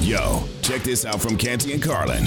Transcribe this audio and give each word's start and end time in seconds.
Yo, 0.00 0.42
check 0.62 0.82
this 0.82 1.04
out 1.04 1.20
from 1.20 1.36
Canty 1.36 1.72
and 1.72 1.82
Carlin. 1.82 2.26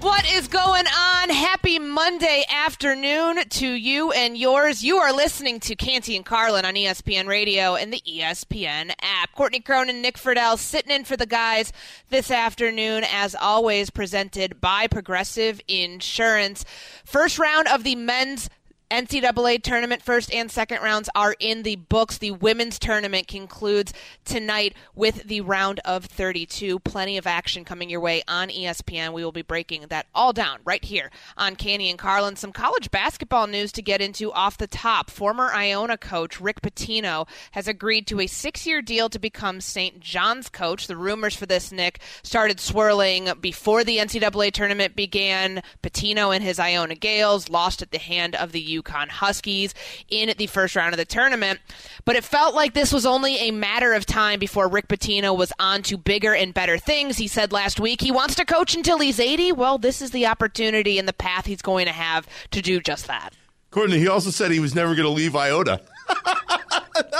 What 0.00 0.30
is 0.32 0.46
going 0.46 0.86
on? 0.86 1.28
Happy 1.30 1.78
Monday 1.78 2.44
afternoon 2.50 3.48
to 3.48 3.66
you 3.68 4.12
and 4.12 4.36
yours. 4.36 4.82
You 4.82 4.98
are 4.98 5.12
listening 5.12 5.58
to 5.60 5.74
Canty 5.74 6.16
and 6.16 6.24
Carlin 6.24 6.64
on 6.64 6.74
ESPN 6.74 7.26
Radio 7.26 7.74
and 7.74 7.92
the 7.92 8.00
ESPN 8.06 8.92
app. 9.02 9.32
Courtney 9.34 9.60
Cronin, 9.60 10.00
Nick 10.00 10.16
Friedell 10.16 10.58
sitting 10.58 10.92
in 10.92 11.04
for 11.04 11.16
the 11.16 11.26
guys 11.26 11.72
this 12.10 12.30
afternoon, 12.30 13.04
as 13.12 13.34
always, 13.34 13.90
presented 13.90 14.60
by 14.60 14.86
Progressive 14.86 15.60
Insurance. 15.66 16.64
First 17.04 17.38
round 17.38 17.68
of 17.68 17.84
the 17.84 17.96
men's 17.96 18.48
NCAA 18.90 19.62
tournament 19.62 20.00
first 20.00 20.32
and 20.32 20.50
second 20.50 20.80
rounds 20.82 21.10
are 21.14 21.36
in 21.38 21.62
the 21.62 21.76
books. 21.76 22.16
The 22.16 22.30
women's 22.30 22.78
tournament 22.78 23.28
concludes 23.28 23.92
tonight 24.24 24.74
with 24.94 25.24
the 25.24 25.42
round 25.42 25.78
of 25.84 26.06
32. 26.06 26.78
Plenty 26.78 27.18
of 27.18 27.26
action 27.26 27.66
coming 27.66 27.90
your 27.90 28.00
way 28.00 28.22
on 28.26 28.48
ESPN. 28.48 29.12
We 29.12 29.22
will 29.22 29.32
be 29.32 29.42
breaking 29.42 29.84
that 29.90 30.06
all 30.14 30.32
down 30.32 30.60
right 30.64 30.82
here 30.82 31.10
on 31.36 31.54
Canty 31.54 31.90
and 31.90 31.98
Carlin. 31.98 32.36
Some 32.36 32.50
college 32.50 32.90
basketball 32.90 33.46
news 33.46 33.72
to 33.72 33.82
get 33.82 34.00
into 34.00 34.32
off 34.32 34.56
the 34.56 34.66
top. 34.66 35.10
Former 35.10 35.52
Iona 35.52 35.98
coach 35.98 36.40
Rick 36.40 36.62
Pitino 36.62 37.28
has 37.50 37.68
agreed 37.68 38.06
to 38.06 38.20
a 38.20 38.26
six 38.26 38.66
year 38.66 38.80
deal 38.80 39.10
to 39.10 39.18
become 39.18 39.60
St. 39.60 40.00
John's 40.00 40.48
coach. 40.48 40.86
The 40.86 40.96
rumors 40.96 41.36
for 41.36 41.44
this, 41.44 41.70
Nick, 41.70 42.00
started 42.22 42.58
swirling 42.58 43.28
before 43.38 43.84
the 43.84 43.98
NCAA 43.98 44.50
tournament 44.52 44.96
began. 44.96 45.62
Pitino 45.82 46.34
and 46.34 46.42
his 46.42 46.58
Iona 46.58 46.94
Gaels 46.94 47.50
lost 47.50 47.82
at 47.82 47.90
the 47.90 47.98
hand 47.98 48.34
of 48.34 48.52
the 48.52 48.77
UConn 48.82 49.08
Huskies 49.08 49.74
in 50.08 50.32
the 50.36 50.46
first 50.46 50.76
round 50.76 50.92
of 50.92 50.98
the 50.98 51.04
tournament. 51.04 51.60
But 52.04 52.16
it 52.16 52.24
felt 52.24 52.54
like 52.54 52.74
this 52.74 52.92
was 52.92 53.06
only 53.06 53.36
a 53.36 53.50
matter 53.50 53.92
of 53.94 54.06
time 54.06 54.38
before 54.38 54.68
Rick 54.68 54.88
Pitino 54.88 55.36
was 55.36 55.52
on 55.58 55.82
to 55.84 55.96
bigger 55.96 56.34
and 56.34 56.54
better 56.54 56.78
things. 56.78 57.16
He 57.16 57.28
said 57.28 57.52
last 57.52 57.80
week 57.80 58.00
he 58.00 58.10
wants 58.10 58.34
to 58.36 58.44
coach 58.44 58.74
until 58.74 58.98
he's 58.98 59.20
80. 59.20 59.52
Well, 59.52 59.78
this 59.78 60.02
is 60.02 60.10
the 60.10 60.26
opportunity 60.26 60.98
and 60.98 61.08
the 61.08 61.12
path 61.12 61.46
he's 61.46 61.62
going 61.62 61.86
to 61.86 61.92
have 61.92 62.26
to 62.50 62.62
do 62.62 62.80
just 62.80 63.06
that. 63.06 63.34
Courtney, 63.70 63.98
he 63.98 64.08
also 64.08 64.30
said 64.30 64.50
he 64.50 64.60
was 64.60 64.74
never 64.74 64.94
going 64.94 65.06
to 65.06 65.12
leave 65.12 65.36
Iona. 65.36 65.80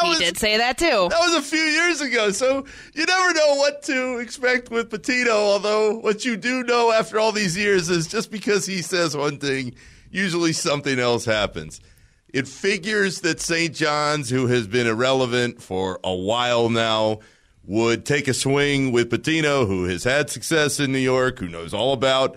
he 0.02 0.08
was, 0.08 0.18
did 0.18 0.38
say 0.38 0.56
that 0.56 0.78
too. 0.78 1.08
That 1.10 1.20
was 1.20 1.34
a 1.36 1.42
few 1.42 1.58
years 1.58 2.00
ago, 2.00 2.30
so 2.30 2.64
you 2.94 3.04
never 3.04 3.34
know 3.34 3.56
what 3.56 3.82
to 3.84 4.18
expect 4.18 4.70
with 4.70 4.90
Pitino. 4.90 5.30
Although 5.30 5.98
what 5.98 6.24
you 6.24 6.36
do 6.36 6.62
know 6.62 6.90
after 6.90 7.18
all 7.18 7.32
these 7.32 7.56
years 7.56 7.90
is 7.90 8.06
just 8.06 8.30
because 8.30 8.64
he 8.64 8.80
says 8.80 9.16
one 9.16 9.38
thing, 9.38 9.74
usually 10.10 10.52
something 10.52 10.98
else 10.98 11.24
happens. 11.24 11.80
It 12.32 12.46
figures 12.46 13.22
that 13.22 13.40
St. 13.40 13.74
John's, 13.74 14.28
who 14.28 14.46
has 14.48 14.66
been 14.66 14.86
irrelevant 14.86 15.62
for 15.62 15.98
a 16.04 16.14
while 16.14 16.68
now, 16.68 17.20
would 17.64 18.04
take 18.04 18.28
a 18.28 18.34
swing 18.34 18.92
with 18.92 19.10
Pitino, 19.10 19.66
who 19.66 19.84
has 19.84 20.04
had 20.04 20.30
success 20.30 20.80
in 20.80 20.92
New 20.92 20.98
York, 20.98 21.38
who 21.38 21.48
knows 21.48 21.72
all 21.72 21.92
about 21.92 22.36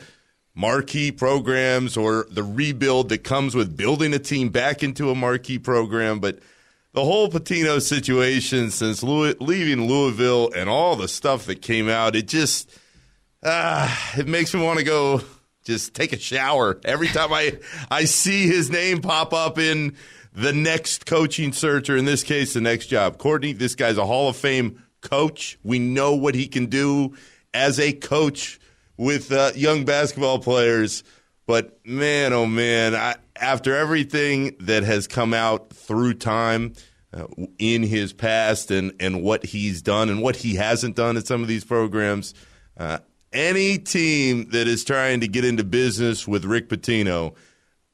marquee 0.54 1.12
programs 1.12 1.96
or 1.96 2.28
the 2.30 2.44
rebuild 2.44 3.10
that 3.10 3.24
comes 3.24 3.56
with 3.56 3.78
building 3.78 4.14
a 4.14 4.20
team 4.20 4.50
back 4.50 4.84
into 4.84 5.10
a 5.10 5.16
marquee 5.16 5.60
program. 5.60 6.20
But 6.20 6.40
the 6.94 7.04
whole 7.04 7.30
Pitino 7.30 7.82
situation 7.82 8.72
since 8.72 9.04
Louis, 9.04 9.36
leaving 9.40 9.88
Louisville 9.88 10.52
and 10.56 10.70
all 10.70 10.96
the 10.96 11.08
stuff 11.08 11.46
that 11.46 11.62
came 11.62 11.88
out, 11.88 12.16
it 12.16 12.28
just 12.28 12.70
ah, 13.44 14.12
it 14.18 14.28
makes 14.28 14.54
me 14.54 14.62
want 14.62 14.80
to 14.80 14.86
go 14.86 15.22
just 15.64 15.94
take 15.94 16.14
a 16.14 16.20
shower 16.20 16.80
every 16.84 17.08
time 17.08 17.32
I 17.32 17.60
I 17.90 18.06
see 18.06 18.48
his 18.48 18.70
name 18.70 19.02
pop 19.02 19.34
up 19.34 19.58
in 19.58 19.96
the 20.34 20.54
next 20.54 21.06
coaching 21.06 21.52
search 21.52 21.90
or 21.90 21.98
in 21.98 22.06
this 22.06 22.24
case 22.24 22.54
the 22.54 22.62
next 22.62 22.88
job. 22.88 23.18
Courtney, 23.18 23.54
this 23.54 23.76
guy's 23.76 23.98
a 23.98 24.06
Hall 24.06 24.30
of 24.30 24.36
Fame 24.36 24.84
coach. 25.02 25.58
We 25.64 25.80
know 25.80 26.16
what 26.16 26.36
he 26.36 26.48
can 26.48 26.68
do 26.68 27.16
as 27.54 27.80
a 27.80 27.94
coach 27.94 28.60
with 28.98 29.32
uh, 29.32 29.52
young 29.56 29.84
basketball 29.86 30.40
players. 30.40 31.04
But 31.48 31.86
man, 31.86 32.34
oh 32.34 32.46
man, 32.46 32.96
I, 32.96 33.16
after 33.36 33.76
everything 33.76 34.56
that 34.62 34.84
has 34.84 35.08
come 35.08 35.34
out 35.34 35.72
through 35.72 36.14
time 36.16 36.74
uh, 37.14 37.26
in 37.58 37.84
his 37.84 38.14
past 38.14 38.72
and, 38.72 38.94
and 39.00 39.22
what 39.22 39.44
he's 39.44 39.82
done 39.82 40.10
and 40.10 40.22
what 40.22 40.38
he 40.38 40.56
hasn't 40.56 40.96
done 40.96 41.18
at 41.18 41.28
some 41.28 41.42
of 41.42 41.48
these 41.48 41.66
programs, 41.66 42.34
uh, 42.78 43.00
any 43.34 43.78
team 43.78 44.50
that 44.50 44.68
is 44.68 44.84
trying 44.84 45.22
to 45.22 45.28
get 45.28 45.46
into 45.46 45.64
business 45.64 46.28
with 46.28 46.46
Rick 46.46 46.70
Pitino, 46.70 47.36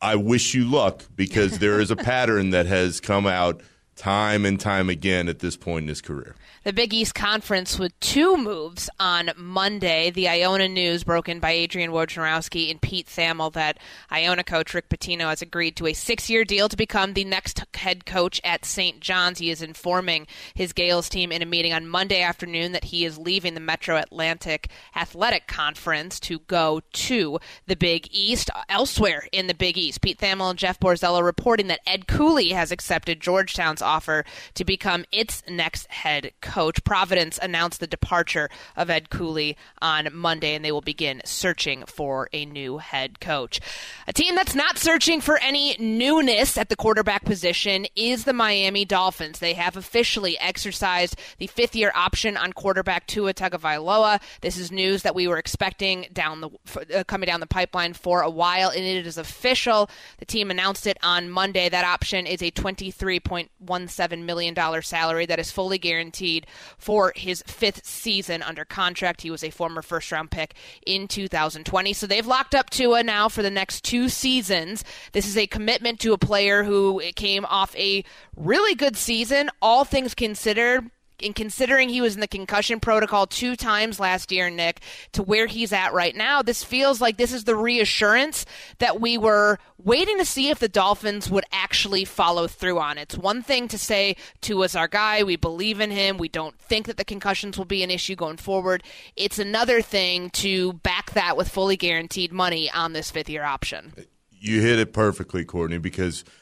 I 0.02 0.16
wish 0.16 0.54
you 0.54 0.66
luck 0.66 1.04
because 1.16 1.60
there 1.60 1.80
is 1.80 1.92
a 1.92 1.96
pattern 1.96 2.52
that 2.52 2.66
has 2.66 3.00
come 3.00 3.28
out 3.28 3.62
time 3.96 4.46
and 4.46 4.60
time 4.60 4.90
again 4.90 5.28
at 5.28 5.40
this 5.40 5.58
point 5.58 5.84
in 5.84 5.90
his 5.90 6.02
career 6.02 6.36
the 6.68 6.74
Big 6.74 6.94
East 6.94 7.16
Conference 7.16 7.80
with 7.80 7.98
two 8.02 8.36
moves 8.36 8.90
on 9.00 9.32
Monday. 9.38 10.12
The 10.12 10.28
Iona 10.28 10.68
news 10.68 11.06
broken 11.06 11.40
by 11.40 11.52
Adrian 11.52 11.92
Wojnarowski 11.92 12.70
and 12.70 12.82
Pete 12.82 13.08
Thamel 13.08 13.54
that 13.54 13.80
Iona 14.12 14.44
coach 14.44 14.74
Rick 14.74 14.90
Pitino 14.90 15.30
has 15.30 15.42
agreed 15.42 15.78
to 15.78 15.88
a 15.88 15.94
six-year 15.94 16.44
deal 16.44 16.68
to 16.68 16.76
become 16.76 17.14
the 17.14 17.24
next 17.24 17.64
head 17.74 18.06
coach 18.06 18.42
at 18.44 18.66
St. 18.66 19.00
John's. 19.00 19.40
He 19.40 19.50
is 19.50 19.62
informing 19.62 20.28
his 20.56 20.74
Gaels 20.74 21.08
team 21.08 21.32
in 21.32 21.42
a 21.42 21.46
meeting 21.46 21.72
on 21.72 21.88
Monday 21.88 22.22
afternoon 22.22 22.74
that 22.74 22.84
he 22.84 23.06
is 23.06 23.18
leaving 23.18 23.54
the 23.54 23.62
Metro 23.62 23.96
Atlantic 23.96 24.70
Athletic 24.94 25.48
Conference 25.48 26.20
to 26.20 26.40
go 26.40 26.82
to 26.92 27.40
the 27.68 27.78
Big 27.78 28.10
East. 28.12 28.50
Elsewhere 28.68 29.30
in 29.32 29.48
the 29.48 29.54
Big 29.54 29.78
East, 29.78 30.02
Pete 30.02 30.20
Thamel 30.20 30.50
and 30.50 30.60
Jeff 30.60 30.82
Borzello 30.82 31.24
reporting 31.24 31.68
that 31.68 31.80
Ed 31.88 32.10
Cooley 32.10 32.50
has 32.50 32.74
accepted 32.74 33.22
Georgetown's 33.22 33.82
offer 33.82 34.26
to 34.56 34.66
become 34.66 35.06
its 35.14 35.44
next 35.48 35.90
head 35.90 36.34
coach 36.42 36.57
coach. 36.58 36.84
Providence 36.84 37.38
announced 37.40 37.80
the 37.80 37.86
departure 37.86 38.50
of 38.76 38.90
Ed 38.90 39.12
Cooley 39.12 39.56
on 39.80 40.08
Monday, 40.12 40.56
and 40.56 40.66
they 40.66 40.72
will 40.72 40.82
begin 40.82 41.22
searching 41.24 41.86
for 41.86 42.30
a 42.34 42.46
new 42.46 42.80
head 42.80 43.20
coach. 43.20 43.60
A 44.08 44.14
team 44.14 44.34
that's 44.34 44.56
not 44.56 44.80
searching 44.80 45.22
for 45.22 45.38
any 45.38 45.76
newness 45.78 46.58
at 46.58 46.70
the 46.70 46.76
quarterback 46.76 47.26
position 47.26 47.86
is 47.96 48.24
the 48.24 48.34
Miami 48.34 48.86
Dolphins. 48.86 49.38
They 49.38 49.54
have 49.54 49.78
officially 49.78 50.36
exercised 50.40 51.20
the 51.38 51.46
fifth 51.46 51.76
year 51.76 51.92
option 51.94 52.36
on 52.36 52.54
quarterback 52.54 53.06
Tua 53.06 53.36
Tagovailoa. 53.36 54.20
This 54.42 54.58
is 54.58 54.72
news 54.72 55.04
that 55.04 55.14
we 55.14 55.28
were 55.28 55.38
expecting 55.38 56.08
down 56.12 56.42
the 56.42 56.50
uh, 56.96 57.04
coming 57.04 57.28
down 57.28 57.40
the 57.40 57.46
pipeline 57.46 57.94
for 57.94 58.22
a 58.22 58.32
while, 58.32 58.70
and 58.70 58.84
it 58.84 59.06
is 59.06 59.20
official. 59.20 59.92
The 60.18 60.26
team 60.26 60.50
announced 60.50 60.88
it 60.88 60.98
on 61.04 61.30
Monday. 61.30 61.70
That 61.70 61.86
option 61.86 62.26
is 62.26 62.42
a 62.42 62.50
$23.17 62.50 64.24
million 64.24 64.82
salary 64.82 65.28
that 65.28 65.38
is 65.38 65.52
fully 65.52 65.78
guaranteed 65.78 66.47
for 66.78 67.14
his 67.16 67.44
fifth 67.48 67.86
season 67.86 68.42
under 68.42 68.66
contract. 68.66 69.22
He 69.22 69.32
was 69.32 69.44
a 69.44 69.50
former 69.50 69.82
first 69.82 70.12
round 70.12 70.32
pick 70.32 70.54
in 70.86 71.08
2020. 71.08 71.94
So 71.94 72.08
they've 72.08 72.26
locked 72.26 72.56
up 72.56 72.70
Tua 72.70 73.04
now 73.04 73.30
for 73.30 73.42
the 73.42 73.52
next 73.52 73.84
two 73.84 74.10
seasons. 74.10 74.84
This 75.12 75.28
is 75.28 75.38
a 75.38 75.48
commitment 75.48 76.00
to 76.02 76.14
a 76.14 76.18
player 76.18 76.64
who 76.64 77.02
came 77.16 77.46
off 77.46 77.76
a 77.76 78.04
really 78.36 78.76
good 78.76 78.98
season, 78.98 79.50
all 79.62 79.86
things 79.86 80.14
considered 80.14 80.90
and 81.24 81.36
considering 81.36 81.90
he 81.90 82.02
was 82.02 82.16
in 82.16 82.22
the 82.22 82.28
concussion 82.28 82.80
protocol 82.80 83.28
two 83.28 83.56
times 83.56 84.00
last 84.00 84.32
year, 84.32 84.50
Nick, 84.50 84.82
to 85.14 85.24
where 85.24 85.48
he's 85.48 85.74
at 85.74 85.94
right 85.94 86.16
now, 86.16 86.42
this 86.42 86.64
feels 86.64 87.02
like 87.02 87.18
this 87.18 87.34
is 87.34 87.46
the 87.46 87.56
reassurance 87.56 88.46
that 88.80 89.02
we 89.02 89.18
were 89.18 89.58
waiting 89.84 90.18
to 90.18 90.26
see 90.26 90.50
if 90.50 90.60
the 90.60 90.70
Dolphins 90.70 91.30
would 91.30 91.46
actually 91.52 92.06
follow 92.06 92.48
through 92.48 92.80
on. 92.80 92.98
It's 92.98 93.18
one 93.18 93.42
thing 93.42 93.68
to 93.70 93.78
say 93.78 94.16
Tua's 94.42 94.76
our 94.76 94.88
guy, 94.88 95.24
we 95.24 95.36
believe 95.36 95.80
in 95.80 95.92
him, 95.92 96.18
we 96.18 96.30
don't 96.30 96.58
think 96.60 96.88
that 96.88 96.98
the 96.98 97.06
concussions 97.06 97.58
will 97.58 97.66
be 97.66 97.84
an 97.84 97.92
issue 97.92 98.16
going 98.16 98.38
forward. 98.38 98.84
It's 99.16 99.40
another 99.40 99.82
thing 99.82 100.30
to 100.32 100.74
back 100.74 101.12
that 101.12 101.38
with 101.38 101.50
fully 101.50 101.78
guaranteed 101.78 102.32
money 102.32 102.70
on 102.72 102.94
this 102.94 103.12
fifth 103.12 103.30
year 103.30 103.44
option. 103.44 103.94
You 104.30 104.62
hit 104.62 104.80
it 104.80 104.94
perfectly, 104.94 105.46
Courtney, 105.46 105.78
because– 105.78 106.24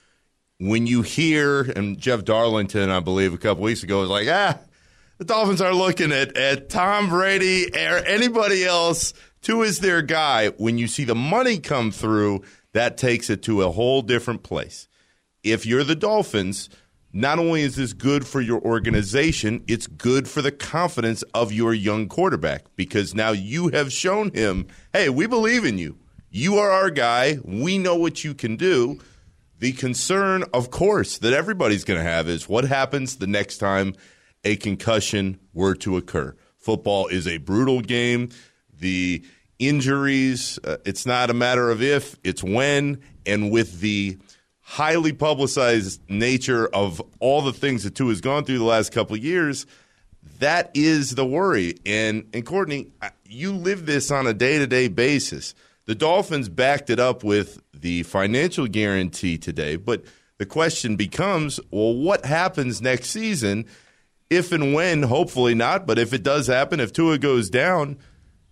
when 0.60 0.88
you 0.88 1.02
hear, 1.02 1.62
and 1.62 1.98
Jeff 1.98 2.24
Darlington, 2.24 2.90
I 2.90 3.00
believe, 3.00 3.34
a 3.34 3.38
couple 3.38 3.64
weeks 3.64 3.84
ago 3.84 4.00
was 4.00 4.10
like, 4.10 4.28
ah, 4.30 4.58
the 5.18 5.26
Dolphins 5.26 5.62
are 5.62 5.74
looking 5.74 6.12
at, 6.12 6.36
at 6.36 6.70
Tom 6.70 7.10
Brady 7.10 7.68
or 7.74 7.98
anybody 8.06 8.66
else. 8.66 9.14
Tua 9.42 9.66
is 9.66 9.80
their 9.80 10.02
guy. 10.02 10.50
When 10.50 10.78
you 10.78 10.88
see 10.88 11.04
the 11.04 11.16
money 11.16 11.60
come 11.60 11.92
through, 11.92 12.44
that 12.74 12.98
takes 12.98 13.30
it 13.30 13.44
to 13.44 13.62
a 13.62 13.72
whole 13.72 14.02
different 14.02 14.44
place. 14.44 14.88
If 15.44 15.66
you're 15.66 15.84
the 15.84 15.96
Dolphins, 15.96 16.70
not 17.14 17.40
only 17.40 17.62
is 17.62 17.78
this 17.78 17.94
good 17.94 18.28
for 18.28 18.42
your 18.42 18.60
organization, 18.62 19.64
it's 19.68 19.88
good 19.88 20.28
for 20.28 20.42
the 20.42 20.52
confidence 20.52 21.24
of 21.34 21.54
your 21.54 21.74
young 21.74 22.10
quarterback 22.10 22.66
because 22.76 23.16
now 23.16 23.32
you 23.32 23.70
have 23.70 23.94
shown 23.94 24.32
him, 24.34 24.68
hey, 24.92 25.08
we 25.08 25.28
believe 25.28 25.64
in 25.64 25.78
you. 25.78 25.98
You 26.30 26.58
are 26.58 26.72
our 26.72 26.90
guy. 26.90 27.38
We 27.46 27.78
know 27.78 27.96
what 27.96 28.26
you 28.26 28.34
can 28.34 28.58
do. 28.58 29.00
The 29.60 29.72
concern, 29.72 30.44
of 30.54 30.72
course, 30.72 31.20
that 31.20 31.32
everybody's 31.32 31.86
going 31.86 32.00
to 32.00 32.10
have 32.10 32.28
is 32.28 32.50
what 32.50 32.66
happens 32.66 33.16
the 33.16 33.28
next 33.28 33.60
time 33.60 33.96
a 34.46 34.56
concussion 34.56 35.40
were 35.54 35.76
to 35.76 35.98
occur. 35.98 36.36
Football 36.56 37.08
is 37.08 37.28
a 37.28 37.38
brutal 37.38 37.82
game. 37.82 38.30
The 38.80 39.24
injuries, 39.60 40.60
uh, 40.64 40.78
it's 40.86 41.06
not 41.06 41.30
a 41.30 41.34
matter 41.34 41.70
of 41.70 41.82
if, 41.82 42.16
it's 42.24 42.44
when. 42.44 43.02
And 43.26 43.52
with 43.52 43.82
the 43.82 44.18
highly 44.62 45.14
publicized 45.14 46.02
nature 46.10 46.68
of 46.68 47.02
all 47.20 47.42
the 47.42 47.54
things 47.54 47.84
that 47.84 47.96
Tua 47.96 48.10
has 48.10 48.22
gone 48.22 48.46
through 48.46 48.58
the 48.58 48.64
last 48.64 48.92
couple 48.92 49.16
of 49.16 49.24
years, 49.24 49.66
that 50.40 50.72
is 50.74 51.16
the 51.16 51.26
worry. 51.26 51.76
And 51.86 52.28
and 52.34 52.46
Courtney, 52.46 52.92
you 53.26 53.54
live 53.54 53.86
this 53.86 54.12
on 54.12 54.28
a 54.28 54.34
day 54.34 54.58
to 54.58 54.68
day 54.68 54.88
basis. 54.88 55.54
The 55.86 55.96
Dolphins 55.96 56.50
backed 56.50 56.90
it 56.90 57.00
up 57.00 57.24
with 57.24 57.62
the 57.74 58.04
financial 58.04 58.66
guarantee 58.66 59.38
today, 59.38 59.76
but 59.76 60.04
the 60.40 60.46
question 60.46 60.96
becomes, 60.96 61.60
well, 61.70 61.94
what 61.94 62.26
happens 62.26 62.82
next 62.82 63.12
season 63.12 63.66
if 64.30 64.51
and 64.51 64.74
when, 64.74 65.04
hopefully 65.04 65.56
not, 65.56 65.86
but 65.86 66.00
if 66.00 66.13
it 66.13 66.24
does 66.24 66.48
happen, 66.48 66.80
if 66.80 66.94
Tua 66.94 67.18
goes 67.18 67.50
down, 67.50 67.98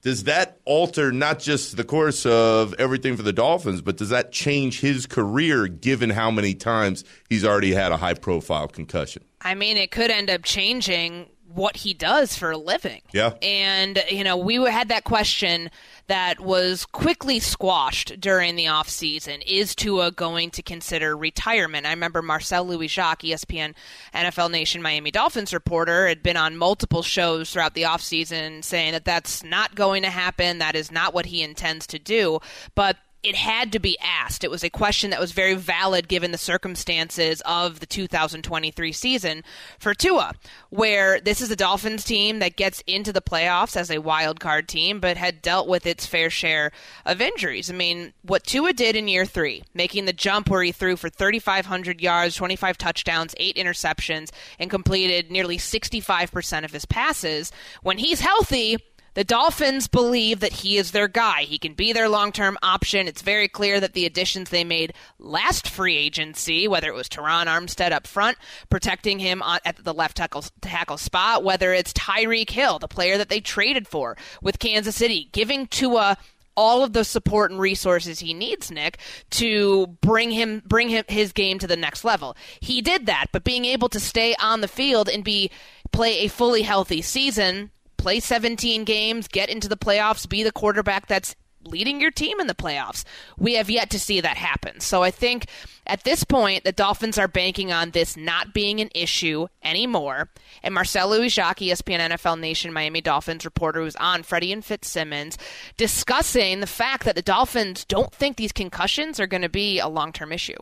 does 0.02 0.26
that 0.26 0.60
alter 0.66 1.12
not 1.12 1.40
just 1.40 1.78
the 1.78 1.84
course 1.84 2.26
of 2.26 2.74
everything 2.76 3.16
for 3.16 3.24
the 3.24 3.34
Dolphins, 3.34 3.82
but 3.82 3.98
does 3.98 4.10
that 4.10 4.32
change 4.32 4.82
his 4.82 5.06
career 5.06 5.68
given 5.68 6.10
how 6.10 6.30
many 6.30 6.54
times 6.54 7.04
he's 7.30 7.46
already 7.46 7.72
had 7.72 7.92
a 7.92 7.98
high 7.98 8.14
profile 8.14 8.68
concussion? 8.68 9.24
I 9.42 9.56
mean, 9.56 9.78
it 9.78 9.92
could 9.92 10.12
end 10.12 10.30
up 10.30 10.44
changing 10.44 11.30
what 11.54 11.78
he 11.78 11.94
does 11.94 12.36
for 12.36 12.52
a 12.52 12.58
living. 12.58 13.02
Yeah. 13.12 13.34
And, 13.42 14.04
you 14.10 14.24
know, 14.24 14.36
we 14.38 14.56
had 14.56 14.90
that 14.90 15.04
question 15.04 15.70
that 16.08 16.40
was 16.40 16.86
quickly 16.86 17.40
squashed 17.40 18.20
during 18.20 18.56
the 18.56 18.66
offseason. 18.66 19.44
Is 19.46 19.76
Tua 19.76 20.12
going 20.12 20.52
to 20.52 20.64
consider 20.64 21.16
retirement? 21.16 21.86
I 21.86 21.92
remember 21.92 22.22
Marcel 22.22 22.66
Louis-Jacques, 22.66 23.22
ESPN 23.22 23.74
NFL 24.14 24.52
Nation 24.52 24.82
Miami 24.82 25.12
Dolphins 25.12 25.54
reporter, 25.54 26.08
had 26.08 26.24
been 26.24 26.38
on 26.38 26.58
multiple 26.58 27.04
shows 27.04 27.52
throughout 27.52 27.76
the 27.76 27.84
offseason 27.84 28.64
saying 28.64 28.94
that 28.94 29.06
that's 29.06 29.44
not 29.44 29.76
going 29.76 30.04
to 30.04 30.10
happen. 30.10 30.58
That 30.58 30.76
is 30.76 30.92
not 30.92 31.14
what 31.14 31.28
he 31.28 31.44
intends 31.44 31.88
to 31.88 32.00
do. 32.00 32.40
But 32.76 32.98
it 33.24 33.36
had 33.36 33.72
to 33.72 33.80
be 33.80 33.98
asked. 34.00 34.44
It 34.44 34.52
was 34.52 34.64
a 34.64 34.70
question 34.70 35.10
that 35.12 35.20
was 35.20 35.32
very 35.32 35.54
valid 35.56 36.10
given 36.10 36.32
the 36.32 36.38
circumstances 36.38 37.42
of 37.46 37.80
the 37.80 37.86
2023 37.86 38.92
season 38.92 39.44
for 39.80 39.94
Tua, 39.94 40.34
where 40.70 41.22
this 41.22 41.40
is 41.40 41.50
a 41.50 41.56
Dolphins 41.56 42.04
team 42.04 42.40
that 42.40 42.58
gets 42.58 42.84
into 42.86 43.14
the 43.14 43.22
playoffs 43.22 43.78
as 43.78 43.90
a 43.90 44.00
wild 44.00 44.42
card 44.42 44.68
team, 44.68 45.00
but 45.00 45.16
had 45.16 45.42
dealt 45.42 45.70
with 45.70 45.86
its 45.86 46.06
fair 46.06 46.30
share 46.30 46.72
of 47.06 47.22
injuries. 47.22 47.70
I 47.70 47.74
mean, 47.74 48.14
what 48.24 48.46
Tua 48.46 48.74
did 48.74 48.98
in 48.98 49.08
year 49.08 49.26
three, 49.26 49.64
making 49.74 50.04
the 50.04 50.14
jump 50.14 50.50
where 50.50 50.64
he 50.64 50.74
threw 50.74 50.98
for 50.98 51.10
3,500 51.10 52.02
yards, 52.02 52.36
25 52.36 52.78
touchdowns, 52.78 53.34
eight 53.38 53.56
interceptions, 53.56 54.32
and 54.60 54.70
completed 54.70 55.32
nearly 55.32 55.58
65% 55.58 56.66
of 56.66 56.72
his 56.72 56.86
passes, 56.86 57.54
when 57.82 58.00
he's 58.00 58.20
healthy, 58.20 58.78
the 59.14 59.24
Dolphins 59.24 59.88
believe 59.88 60.40
that 60.40 60.54
he 60.54 60.78
is 60.78 60.92
their 60.92 61.08
guy. 61.08 61.44
He 61.44 61.58
can 61.58 61.74
be 61.74 61.94
their 61.94 62.10
long 62.10 62.32
term 62.32 62.58
option. 62.64 63.08
It's 63.08 63.22
very 63.22 63.48
clear 63.48 63.80
that 63.80 63.94
the 63.94 64.06
additions 64.06 64.50
they 64.50 64.64
made 64.64 64.94
last 65.20 65.70
free 65.70 65.98
agency, 65.98 66.68
whether 66.68 66.88
it 66.88 66.96
was 66.96 67.10
Terron 67.10 67.46
Armstead 67.46 67.92
up 67.92 68.08
front, 68.08 68.38
protecting 68.70 69.20
him 69.20 69.42
at 69.66 69.84
the 69.84 69.94
left 69.94 70.18
tackle, 70.18 70.44
tackle 70.62 70.98
spot, 70.98 71.44
whether 71.44 71.74
it's 71.74 71.94
Tyreek 71.94 72.50
Hill, 72.50 72.80
the 72.80 72.88
player 72.88 73.18
that 73.18 73.30
they 73.30 73.40
traded 73.40 73.88
for 73.88 74.18
with 74.42 74.60
Kansas 74.60 74.96
City, 74.96 75.30
giving 75.32 75.68
Tua 75.68 76.18
all 76.56 76.84
of 76.84 76.94
the 76.94 77.04
support 77.04 77.52
and 77.52 77.60
resources 77.60 78.20
he 78.20 78.34
needs, 78.34 78.70
Nick, 78.70 79.00
to 79.32 79.88
bring 80.02 80.32
him 80.32 80.62
bring 80.66 80.90
him 80.90 81.04
his 81.08 81.32
game 81.32 81.60
to 81.60 81.68
the 81.68 81.76
next 81.76 82.04
level. 82.04 82.36
He 82.60 82.82
did 82.82 83.08
that, 83.08 83.28
but 83.32 83.44
being 83.44 83.66
able 83.66 83.90
to 83.90 84.00
stay 84.00 84.36
on 84.42 84.62
the 84.62 84.68
field 84.68 85.10
and 85.10 85.24
be 85.24 85.52
play 85.92 86.20
a 86.20 86.28
fully 86.28 86.64
healthy 86.64 87.02
season 87.02 87.72
play 88.04 88.20
17 88.20 88.84
games, 88.84 89.30
get 89.30 89.48
into 89.48 89.70
the 89.70 89.78
playoffs, 89.78 90.28
be 90.28 90.44
the 90.44 90.52
quarterback 90.52 91.08
that's 91.08 91.38
leading 91.64 92.02
your 92.02 92.12
team 92.12 92.42
in 92.42 92.48
the 92.48 92.54
playoffs. 92.54 93.06
We 93.38 93.54
have 93.54 93.70
yet 93.70 93.90
to 93.92 94.00
see 94.00 94.20
that 94.20 94.36
happen. 94.36 94.82
So 94.82 95.04
I 95.04 95.10
think 95.10 95.46
at 95.88 96.04
this 96.04 96.26
point, 96.26 96.66
the 96.66 96.74
Dolphins 96.74 97.18
are 97.18 97.30
banking 97.30 97.72
on 97.72 97.92
this 97.92 98.18
not 98.18 98.54
being 98.54 98.82
an 98.82 98.90
issue 98.94 99.48
anymore. 99.64 100.30
And 100.64 100.74
Marcel 100.74 101.10
Louis-Jacques, 101.12 101.60
ESPN 101.60 102.10
NFL 102.10 102.42
Nation 102.42 102.74
Miami 102.74 103.00
Dolphins 103.00 103.46
reporter, 103.46 103.80
who's 103.80 103.96
on 103.96 104.24
Freddie 104.24 104.52
and 104.52 104.66
Fitzsimmons, 104.66 105.38
discussing 105.78 106.60
the 106.60 106.68
fact 106.68 107.06
that 107.06 107.16
the 107.16 107.22
Dolphins 107.22 107.86
don't 107.86 108.14
think 108.14 108.36
these 108.36 108.52
concussions 108.52 109.18
are 109.22 109.28
going 109.28 109.44
to 109.44 109.50
be 109.50 109.80
a 109.80 109.88
long-term 109.88 110.34
issue. 110.34 110.58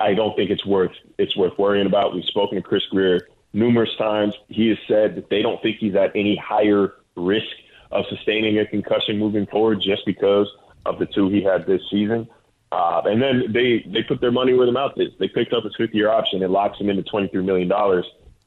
I 0.00 0.14
don't 0.14 0.34
think 0.34 0.48
it's 0.48 0.64
worth 0.64 0.92
it's 1.18 1.36
worth 1.36 1.58
worrying 1.58 1.86
about. 1.86 2.14
We've 2.14 2.24
spoken 2.24 2.56
to 2.56 2.62
Chris 2.62 2.82
Grier 2.90 3.28
numerous 3.54 3.94
times. 3.96 4.34
He 4.48 4.68
has 4.68 4.78
said 4.86 5.14
that 5.16 5.30
they 5.30 5.40
don't 5.40 5.62
think 5.62 5.78
he's 5.78 5.94
at 5.94 6.14
any 6.14 6.36
higher 6.36 6.92
risk 7.16 7.46
of 7.90 8.04
sustaining 8.08 8.58
a 8.58 8.66
concussion 8.66 9.18
moving 9.18 9.46
forward 9.46 9.80
just 9.80 10.04
because 10.04 10.48
of 10.84 10.98
the 10.98 11.06
two 11.06 11.30
he 11.30 11.42
had 11.42 11.66
this 11.66 11.80
season. 11.90 12.28
Uh, 12.72 13.02
and 13.04 13.22
then 13.22 13.52
they, 13.52 13.84
they 13.86 14.02
put 14.02 14.20
their 14.20 14.32
money 14.32 14.52
where 14.52 14.66
their 14.66 14.74
mouth 14.74 14.92
is. 14.96 15.12
They 15.18 15.28
picked 15.28 15.52
up 15.52 15.62
his 15.62 15.74
fifth 15.76 15.94
year 15.94 16.10
option 16.10 16.42
and 16.42 16.52
locks 16.52 16.78
him 16.78 16.90
into 16.90 17.02
$23 17.02 17.32
million 17.44 17.70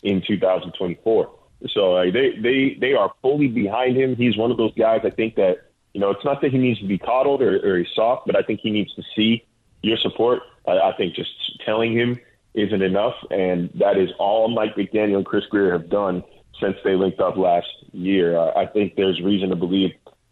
in 0.03 0.21
2024. 0.21 1.31
So 1.69 1.95
uh, 1.95 2.03
they, 2.11 2.37
they, 2.37 2.77
they 2.79 2.93
are 2.93 3.13
fully 3.21 3.47
behind 3.47 3.95
him. 3.95 4.15
He's 4.15 4.37
one 4.37 4.51
of 4.51 4.57
those 4.57 4.73
guys 4.75 5.01
I 5.05 5.09
think 5.09 5.35
that, 5.35 5.69
you 5.93 6.01
know, 6.01 6.11
it's 6.11 6.25
not 6.25 6.41
that 6.41 6.51
he 6.51 6.57
needs 6.57 6.79
to 6.81 6.87
be 6.87 6.97
coddled 6.97 7.41
or, 7.41 7.57
or 7.65 7.77
he's 7.77 7.87
soft, 7.95 8.27
but 8.27 8.35
I 8.35 8.41
think 8.41 8.59
he 8.59 8.69
needs 8.69 8.93
to 8.95 9.03
see 9.15 9.45
your 9.81 9.97
support. 9.97 10.41
I, 10.67 10.77
I 10.77 10.93
think 10.97 11.15
just 11.15 11.31
telling 11.65 11.93
him 11.93 12.19
isn't 12.57 12.81
enough, 12.81 13.13
and 13.29 13.69
that 13.75 13.97
is 13.97 14.09
all 14.17 14.47
Mike 14.49 14.75
McDaniel 14.75 15.17
and 15.17 15.25
Chris 15.25 15.45
Grier 15.45 15.71
have 15.71 15.89
done 15.89 16.23
since 16.59 16.75
they 16.83 16.95
linked 16.95 17.19
up 17.19 17.37
last 17.37 17.67
year. 17.91 18.35
Uh, 18.37 18.51
I 18.55 18.65
think 18.65 18.95
there's 18.95 19.21
reason 19.21 19.49
to 19.49 19.55
believe 19.55 19.91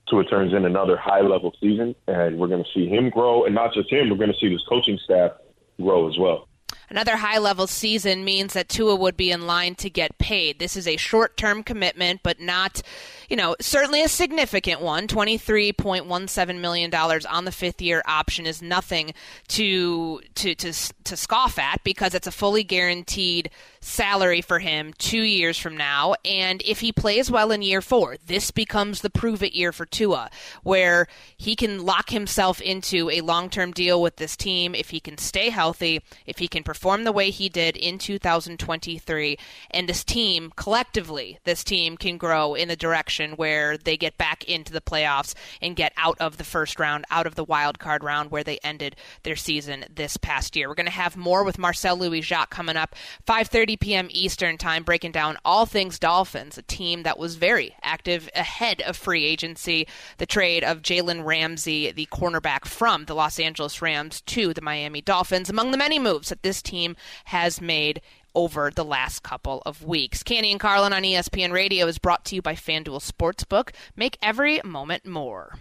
Tua 0.09 0.25
turns 0.25 0.53
in 0.53 0.65
another 0.65 0.97
high 0.97 1.21
level 1.21 1.55
season, 1.61 1.95
and 2.07 2.39
we're 2.39 2.47
going 2.47 2.63
to 2.63 2.69
see 2.73 2.87
him 2.87 3.09
grow, 3.11 3.45
and 3.45 3.53
not 3.53 3.73
just 3.73 3.91
him, 3.91 4.09
we're 4.09 4.17
going 4.17 4.33
to 4.33 4.39
see 4.39 4.49
this 4.49 4.63
coaching 4.67 4.99
staff 5.03 5.33
grow 5.79 6.09
as 6.09 6.17
well. 6.17 6.47
Another 6.89 7.17
high 7.17 7.37
level 7.37 7.67
season 7.67 8.23
means 8.23 8.53
that 8.53 8.69
Tua 8.69 8.95
would 8.95 9.17
be 9.17 9.31
in 9.31 9.47
line 9.47 9.75
to 9.75 9.89
get 9.89 10.17
paid. 10.17 10.59
This 10.59 10.75
is 10.75 10.87
a 10.87 10.97
short 10.97 11.37
term 11.37 11.63
commitment, 11.63 12.21
but 12.23 12.39
not, 12.39 12.81
you 13.29 13.35
know, 13.35 13.55
certainly 13.59 14.01
a 14.01 14.07
significant 14.07 14.81
one. 14.81 15.07
$23.17 15.07 16.59
million 16.59 16.93
on 16.93 17.45
the 17.45 17.51
fifth 17.51 17.81
year 17.81 18.01
option 18.07 18.45
is 18.45 18.61
nothing 18.61 19.13
to, 19.49 20.21
to, 20.35 20.55
to, 20.55 20.73
to 21.03 21.17
scoff 21.17 21.57
at 21.57 21.83
because 21.83 22.13
it's 22.13 22.27
a 22.27 22.31
fully 22.31 22.63
guaranteed 22.63 23.49
salary 23.85 24.41
for 24.41 24.59
him 24.59 24.93
two 24.97 25.21
years 25.21 25.57
from 25.57 25.77
now. 25.77 26.15
And 26.25 26.61
if 26.63 26.79
he 26.79 26.91
plays 26.91 27.29
well 27.29 27.51
in 27.51 27.61
year 27.61 27.81
four, 27.81 28.17
this 28.25 28.49
becomes 28.49 29.01
the 29.01 29.09
prove 29.09 29.43
it 29.43 29.53
year 29.53 29.71
for 29.71 29.85
Tua, 29.85 30.29
where 30.63 31.07
he 31.37 31.55
can 31.55 31.85
lock 31.85 32.09
himself 32.09 32.59
into 32.59 33.09
a 33.11 33.21
long 33.21 33.49
term 33.49 33.71
deal 33.71 34.01
with 34.01 34.15
this 34.15 34.35
team 34.35 34.73
if 34.73 34.89
he 34.89 34.99
can 34.99 35.17
stay 35.17 35.49
healthy, 35.49 36.01
if 36.25 36.39
he 36.39 36.47
can 36.47 36.63
perform 36.63 37.03
the 37.03 37.11
way 37.11 37.29
he 37.29 37.47
did 37.47 37.77
in 37.77 37.99
2023. 37.99 39.37
And 39.69 39.87
this 39.87 40.03
team, 40.03 40.51
collectively, 40.55 41.37
this 41.43 41.63
team 41.63 41.95
can 41.95 42.17
grow 42.17 42.55
in 42.55 42.67
the 42.67 42.75
direction 42.75 43.33
where 43.33 43.77
they 43.77 43.97
get 43.97 44.17
back 44.17 44.43
into 44.45 44.73
the 44.73 44.81
playoffs 44.81 45.35
and 45.61 45.75
get 45.75 45.93
out 45.95 46.17
of 46.19 46.37
the 46.37 46.43
first 46.43 46.79
round, 46.79 47.05
out 47.11 47.27
of 47.27 47.35
the 47.35 47.43
wild 47.43 47.77
card 47.77 48.03
round 48.03 48.31
where 48.31 48.43
they 48.43 48.57
ended 48.63 48.95
their 49.23 49.35
season 49.35 49.85
this 49.93 50.17
past 50.17 50.55
year. 50.55 50.67
We're 50.67 50.75
going 50.75 50.85
to 50.87 50.91
have 50.91 51.15
more 51.15 51.43
with 51.43 51.59
Marcel 51.59 51.97
Louis-Jacques 51.97 52.49
coming 52.49 52.77
up 52.77 52.95
5:30 53.27 53.74
p.m. 53.77 54.07
Eastern 54.11 54.57
Time, 54.57 54.83
breaking 54.83 55.11
down 55.11 55.37
all 55.43 55.65
things 55.65 55.99
Dolphins, 55.99 56.57
a 56.57 56.61
team 56.61 57.03
that 57.03 57.19
was 57.19 57.35
very 57.35 57.75
active 57.81 58.29
ahead 58.35 58.81
of 58.81 58.97
free 58.97 59.25
agency. 59.25 59.87
The 60.17 60.25
trade 60.25 60.63
of 60.63 60.81
Jalen 60.81 61.25
Ramsey, 61.25 61.91
the 61.91 62.07
cornerback 62.07 62.65
from 62.65 63.05
the 63.05 63.13
Los 63.13 63.39
Angeles 63.39 63.81
Rams, 63.81 64.21
to 64.21 64.53
the 64.53 64.61
Miami 64.61 65.01
Dolphins, 65.01 65.49
among 65.49 65.71
the 65.71 65.77
many 65.77 65.99
moves 65.99 66.29
that 66.29 66.43
this 66.43 66.61
team 66.61 66.95
has 67.25 67.61
made 67.61 68.01
over 68.35 68.69
the 68.69 68.85
last 68.85 69.23
couple 69.23 69.63
of 69.65 69.83
weeks. 69.83 70.21
Canty 70.21 70.51
and 70.51 70.59
Carlin 70.59 70.93
on 70.93 71.03
ESPN 71.03 71.51
Radio 71.51 71.87
is 71.87 71.97
brought 71.97 72.25
to 72.25 72.35
you 72.35 72.41
by 72.41 72.53
FanDuel 72.53 73.01
Sportsbook. 73.01 73.73
Make 73.95 74.17
every 74.21 74.61
moment 74.63 75.05
more. 75.05 75.57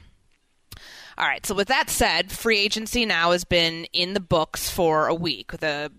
All 1.16 1.26
right, 1.26 1.46
so 1.46 1.54
with 1.54 1.68
that 1.68 1.88
said, 1.88 2.32
free 2.32 2.58
agency 2.58 3.06
now 3.06 3.30
has 3.30 3.44
been 3.44 3.84
in 3.92 4.14
the 4.14 4.20
books 4.20 4.68
for 4.68 5.06
a 5.06 5.14
week. 5.14 5.52
The 5.52 5.92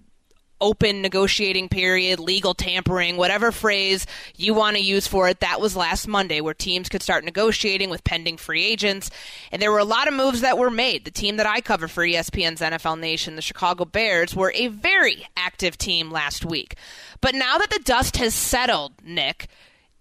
open 0.62 1.02
negotiating 1.02 1.70
period, 1.70 2.20
legal 2.20 2.54
tampering, 2.54 3.18
whatever 3.18 3.52
phrase 3.52 4.06
you 4.38 4.54
want 4.54 4.78
to 4.78 4.82
use 4.82 5.08
for 5.08 5.28
it. 5.28 5.40
That 5.40 5.62
was 5.62 5.76
last 5.76 6.08
Monday, 6.08 6.42
where 6.42 6.54
teams 6.54 6.90
could 6.90 7.04
start 7.04 7.26
negotiating 7.26 7.90
with 7.90 8.04
pending 8.04 8.38
free 8.38 8.64
agents. 8.64 9.10
And 9.52 9.62
there 9.62 9.72
were 9.72 9.80
a 9.80 9.86
lot 9.86 10.08
of 10.08 10.14
moves 10.14 10.42
that 10.42 10.58
were 10.58 10.72
made. 10.72 11.06
The 11.06 11.12
team 11.12 11.38
that 11.38 11.46
I 11.46 11.62
cover 11.62 11.88
for 11.88 12.06
ESPN's 12.06 12.62
NFL 12.62 13.00
Nation, 13.00 13.36
the 13.36 13.42
Chicago 13.42 13.86
Bears, 13.86 14.36
were 14.36 14.54
a 14.56 14.68
very 14.68 15.28
active 15.36 15.78
team 15.78 16.12
last 16.12 16.46
week. 16.46 16.76
But 17.22 17.36
now 17.36 17.58
that 17.58 17.70
the 17.70 17.82
dust 17.84 18.18
has 18.18 18.34
settled, 18.34 18.94
Nick, 19.04 19.48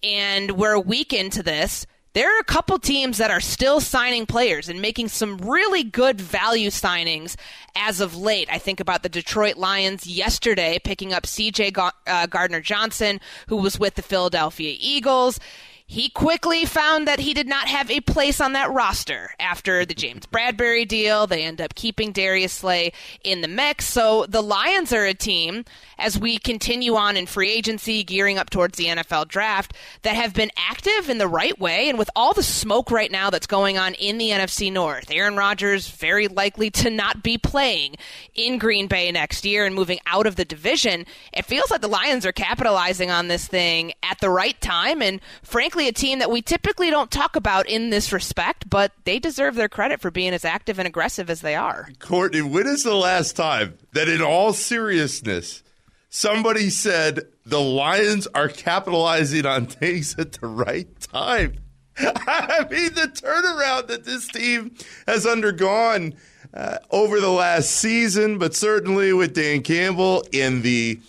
and 0.03 0.53
we're 0.53 0.73
a 0.73 0.81
week 0.81 1.13
into 1.13 1.43
this, 1.43 1.87
there 2.15 2.35
are 2.35 2.41
a 2.41 2.45
couple 2.45 2.79
teams 2.79 3.19
that 3.19 3.31
are 3.31 3.41
still 3.41 3.81
signing 3.81 4.25
players 4.25 4.69
and 4.69 4.81
making 4.81 5.09
some 5.09 5.37
really 5.39 5.83
good 5.83 6.21
value 6.21 6.71
signings 6.71 7.35
as 7.75 8.01
of 8.01 8.17
late. 8.17 8.49
I 8.51 8.59
think 8.59 8.79
about 8.79 9.03
the 9.03 9.09
Detroit 9.09 9.57
Lions 9.57 10.07
yesterday 10.07 10.79
picking 10.83 11.13
up 11.13 11.25
CJ 11.25 11.93
uh, 12.07 12.27
Gardner 12.27 12.61
Johnson, 12.61 13.21
who 13.49 13.57
was 13.57 13.81
with 13.81 13.97
the 13.97 14.03
Philadelphia 14.03 14.77
Eagles. 14.79 15.41
He 15.87 16.09
quickly 16.09 16.65
found 16.65 17.07
that 17.07 17.21
he 17.21 17.35
did 17.35 17.47
not 17.47 17.69
have 17.69 17.91
a 17.91 18.01
place 18.01 18.41
on 18.41 18.55
that 18.55 18.73
roster 18.73 19.33
after 19.39 19.85
the 19.85 19.95
James 19.95 20.25
Bradberry 20.25 20.89
deal. 20.89 21.27
They 21.27 21.45
end 21.45 21.61
up 21.61 21.75
keeping 21.75 22.11
Darius 22.11 22.55
Slay 22.55 22.93
in 23.23 23.43
the 23.43 23.49
mix. 23.49 23.85
So 23.85 24.25
the 24.27 24.41
Lions 24.41 24.95
are 24.95 25.05
a 25.05 25.13
team, 25.13 25.67
as 25.99 26.19
we 26.19 26.39
continue 26.39 26.97
on 26.97 27.19
in 27.19 27.27
free 27.27 27.51
agency, 27.51 28.03
gearing 28.03 28.39
up 28.39 28.49
towards 28.49 28.79
the 28.79 28.87
NFL 28.87 29.29
draft, 29.29 29.75
that 30.03 30.17
have 30.17 30.33
been 30.33 30.51
active 30.57 31.11
in 31.11 31.19
the 31.19 31.29
right 31.29 31.59
way. 31.61 31.91
And 31.91 31.99
with 31.99 32.11
all 32.17 32.33
the 32.33 32.43
smoke 32.43 32.91
right 32.91 33.13
now 33.13 33.29
that's 33.29 33.47
going 33.47 33.77
on 33.77 33.93
in 33.95 34.17
the 34.17 34.31
NFC 34.31 34.73
North, 34.73 35.11
Aaron 35.11 35.37
Rodgers 35.37 35.89
very 35.91 36.29
likely 36.29 36.71
to 36.71 36.89
not 36.89 37.23
be 37.23 37.37
playing 37.37 37.97
in 38.35 38.57
Green 38.57 38.87
Bay 38.87 39.13
next 39.13 39.45
year 39.45 39.67
and 39.67 39.75
moving 39.75 39.99
out 40.07 40.27
of 40.27 40.37
the 40.37 40.47
division. 40.47 41.05
It 41.35 41.45
feels 41.45 41.71
like 41.71 41.83
the 41.83 41.89
Lions 41.89 42.25
are 42.25 42.33
capitalizing 42.33 43.11
on 43.11 43.29
this 43.29 43.47
thing 43.47 43.93
at 44.03 44.19
the 44.21 44.31
right 44.31 44.59
time. 44.63 45.03
And 45.03 45.21
frankly, 45.43 45.74
a 45.83 45.93
team 45.93 46.21
that 46.21 46.31
we 46.31 46.41
typically 46.43 46.91
don't 46.91 47.11
talk 47.11 47.37
about 47.37 47.69
in 47.69 47.91
this 47.91 48.13
respect, 48.13 48.69
but 48.71 48.93
they 49.05 49.19
deserve 49.19 49.55
their 49.55 49.69
credit 49.69 50.01
for 50.01 50.11
being 50.11 50.33
as 50.33 50.45
active 50.45 50.79
and 50.79 50.87
aggressive 50.87 51.29
as 51.29 51.41
they 51.41 51.55
are. 51.55 51.89
Courtney, 51.99 52.43
when 52.43 52.67
is 52.67 52.83
the 52.83 52.95
last 52.95 53.37
time 53.37 53.77
that, 53.93 54.09
in 54.09 54.23
all 54.23 54.53
seriousness, 54.53 55.63
somebody 56.09 56.71
said 56.71 57.21
the 57.45 57.61
Lions 57.61 58.27
are 58.29 58.49
capitalizing 58.49 59.47
on 59.47 59.67
things 59.67 60.15
at 60.19 60.33
the 60.33 60.47
right 60.47 60.89
time? 61.01 61.59
I 61.99 62.67
mean, 62.71 62.95
the 62.95 63.09
turnaround 63.13 63.89
that 63.89 64.05
this 64.05 64.27
team 64.29 64.75
has 65.07 65.27
undergone 65.27 66.15
uh, 66.55 66.79
over 66.91 67.21
the 67.21 67.31
last 67.31 67.71
season, 67.71 68.39
but 68.39 68.55
certainly 68.55 69.13
with 69.13 69.35
Dan 69.35 69.63
Campbell 69.63 70.25
in 70.33 70.63
the 70.63 71.01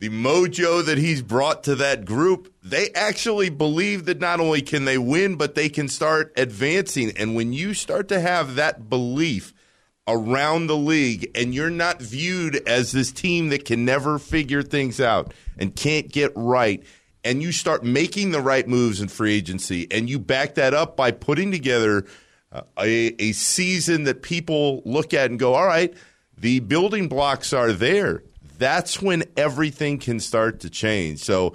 the 0.00 0.08
mojo 0.08 0.84
that 0.84 0.96
he's 0.96 1.20
brought 1.20 1.62
to 1.64 1.74
that 1.76 2.06
group, 2.06 2.52
they 2.62 2.88
actually 2.94 3.50
believe 3.50 4.06
that 4.06 4.18
not 4.18 4.40
only 4.40 4.62
can 4.62 4.86
they 4.86 4.96
win, 4.96 5.36
but 5.36 5.54
they 5.54 5.68
can 5.68 5.88
start 5.88 6.32
advancing. 6.38 7.12
And 7.18 7.34
when 7.36 7.52
you 7.52 7.74
start 7.74 8.08
to 8.08 8.18
have 8.18 8.54
that 8.54 8.88
belief 8.88 9.52
around 10.08 10.66
the 10.66 10.76
league 10.76 11.30
and 11.34 11.54
you're 11.54 11.68
not 11.68 12.00
viewed 12.00 12.66
as 12.66 12.92
this 12.92 13.12
team 13.12 13.50
that 13.50 13.66
can 13.66 13.84
never 13.84 14.18
figure 14.18 14.62
things 14.62 15.02
out 15.02 15.34
and 15.58 15.76
can't 15.76 16.10
get 16.10 16.32
right, 16.34 16.82
and 17.22 17.42
you 17.42 17.52
start 17.52 17.84
making 17.84 18.30
the 18.30 18.40
right 18.40 18.66
moves 18.66 19.02
in 19.02 19.08
free 19.08 19.34
agency 19.34 19.86
and 19.90 20.08
you 20.08 20.18
back 20.18 20.54
that 20.54 20.72
up 20.72 20.96
by 20.96 21.10
putting 21.10 21.52
together 21.52 22.06
uh, 22.50 22.62
a, 22.78 23.22
a 23.22 23.32
season 23.32 24.04
that 24.04 24.22
people 24.22 24.80
look 24.86 25.12
at 25.12 25.28
and 25.28 25.38
go, 25.38 25.52
all 25.52 25.66
right, 25.66 25.92
the 26.38 26.60
building 26.60 27.06
blocks 27.06 27.52
are 27.52 27.74
there 27.74 28.22
that's 28.60 29.02
when 29.02 29.24
everything 29.36 29.98
can 29.98 30.20
start 30.20 30.60
to 30.60 30.70
change. 30.70 31.20
So 31.20 31.54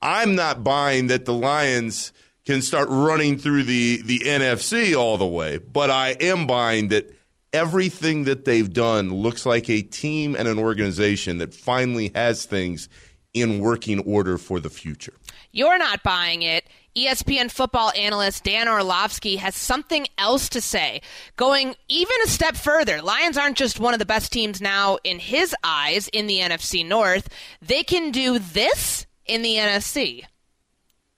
I'm 0.00 0.34
not 0.34 0.62
buying 0.62 1.08
that 1.08 1.24
the 1.24 1.32
Lions 1.32 2.12
can 2.44 2.60
start 2.62 2.88
running 2.90 3.38
through 3.38 3.64
the, 3.64 4.02
the 4.02 4.20
NFC 4.20 4.96
all 4.96 5.16
the 5.16 5.26
way, 5.26 5.58
but 5.58 5.90
I 5.90 6.10
am 6.10 6.46
buying 6.46 6.88
that 6.88 7.10
everything 7.54 8.24
that 8.24 8.44
they've 8.44 8.72
done 8.72 9.12
looks 9.14 9.46
like 9.46 9.70
a 9.70 9.80
team 9.80 10.36
and 10.36 10.46
an 10.46 10.58
organization 10.58 11.38
that 11.38 11.54
finally 11.54 12.12
has 12.14 12.44
things 12.44 12.88
in 13.32 13.60
working 13.60 14.00
order 14.00 14.36
for 14.36 14.60
the 14.60 14.70
future. 14.70 15.14
You're 15.52 15.78
not 15.78 16.02
buying 16.02 16.42
it. 16.42 16.66
ESPN 16.96 17.50
football 17.50 17.90
analyst 17.96 18.44
Dan 18.44 18.68
Orlovsky 18.68 19.36
has 19.36 19.56
something 19.56 20.06
else 20.16 20.48
to 20.50 20.60
say. 20.60 21.02
Going 21.36 21.74
even 21.88 22.16
a 22.24 22.28
step 22.28 22.56
further, 22.56 23.02
Lions 23.02 23.36
aren't 23.36 23.56
just 23.56 23.80
one 23.80 23.94
of 23.94 23.98
the 23.98 24.06
best 24.06 24.32
teams 24.32 24.60
now 24.60 24.98
in 25.02 25.18
his 25.18 25.54
eyes 25.64 26.08
in 26.08 26.26
the 26.26 26.38
NFC 26.38 26.86
North. 26.86 27.28
They 27.60 27.82
can 27.82 28.10
do 28.10 28.38
this 28.38 29.06
in 29.26 29.42
the 29.42 29.56
NFC. 29.56 30.24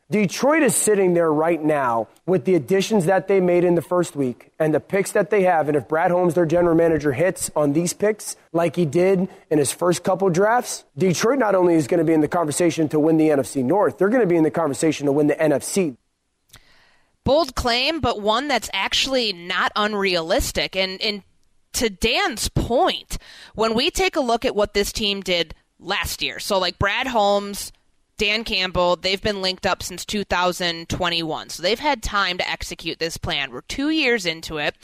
Detroit 0.08 0.62
is 0.62 0.76
sitting 0.76 1.14
there 1.14 1.32
right 1.32 1.60
now 1.60 2.06
with 2.26 2.44
the 2.44 2.54
additions 2.54 3.06
that 3.06 3.26
they 3.26 3.40
made 3.40 3.64
in 3.64 3.74
the 3.74 3.82
first 3.82 4.14
week 4.14 4.52
and 4.56 4.72
the 4.72 4.78
picks 4.78 5.10
that 5.12 5.30
they 5.30 5.42
have. 5.42 5.66
And 5.66 5.76
if 5.76 5.88
Brad 5.88 6.12
Holmes, 6.12 6.34
their 6.34 6.46
general 6.46 6.76
manager, 6.76 7.12
hits 7.12 7.50
on 7.56 7.72
these 7.72 7.92
picks 7.92 8.36
like 8.52 8.76
he 8.76 8.84
did 8.86 9.28
in 9.50 9.58
his 9.58 9.72
first 9.72 10.04
couple 10.04 10.30
drafts, 10.30 10.84
Detroit 10.96 11.40
not 11.40 11.56
only 11.56 11.74
is 11.74 11.88
going 11.88 11.98
to 11.98 12.04
be 12.04 12.12
in 12.12 12.20
the 12.20 12.28
conversation 12.28 12.88
to 12.90 13.00
win 13.00 13.16
the 13.16 13.30
NFC 13.30 13.64
North, 13.64 13.98
they're 13.98 14.08
going 14.08 14.20
to 14.20 14.28
be 14.28 14.36
in 14.36 14.44
the 14.44 14.50
conversation 14.50 15.06
to 15.06 15.12
win 15.12 15.26
the 15.26 15.34
NFC. 15.34 15.96
Bold 17.24 17.56
claim, 17.56 17.98
but 17.98 18.20
one 18.20 18.46
that's 18.46 18.70
actually 18.72 19.32
not 19.32 19.72
unrealistic. 19.74 20.76
And, 20.76 21.02
and 21.02 21.24
to 21.72 21.90
Dan's 21.90 22.48
point, 22.48 23.18
when 23.56 23.74
we 23.74 23.90
take 23.90 24.14
a 24.14 24.20
look 24.20 24.44
at 24.44 24.54
what 24.54 24.72
this 24.72 24.92
team 24.92 25.20
did 25.20 25.52
last 25.80 26.22
year, 26.22 26.38
so 26.38 26.60
like 26.60 26.78
Brad 26.78 27.08
Holmes, 27.08 27.72
Dan 28.18 28.44
Campbell, 28.44 28.96
they've 28.96 29.20
been 29.20 29.42
linked 29.42 29.66
up 29.66 29.82
since 29.82 30.04
2021. 30.06 31.50
So 31.50 31.62
they've 31.62 31.78
had 31.78 32.02
time 32.02 32.38
to 32.38 32.48
execute 32.48 32.98
this 32.98 33.18
plan. 33.18 33.50
We're 33.50 33.60
two 33.62 33.90
years 33.90 34.24
into 34.24 34.56
it. 34.56 34.74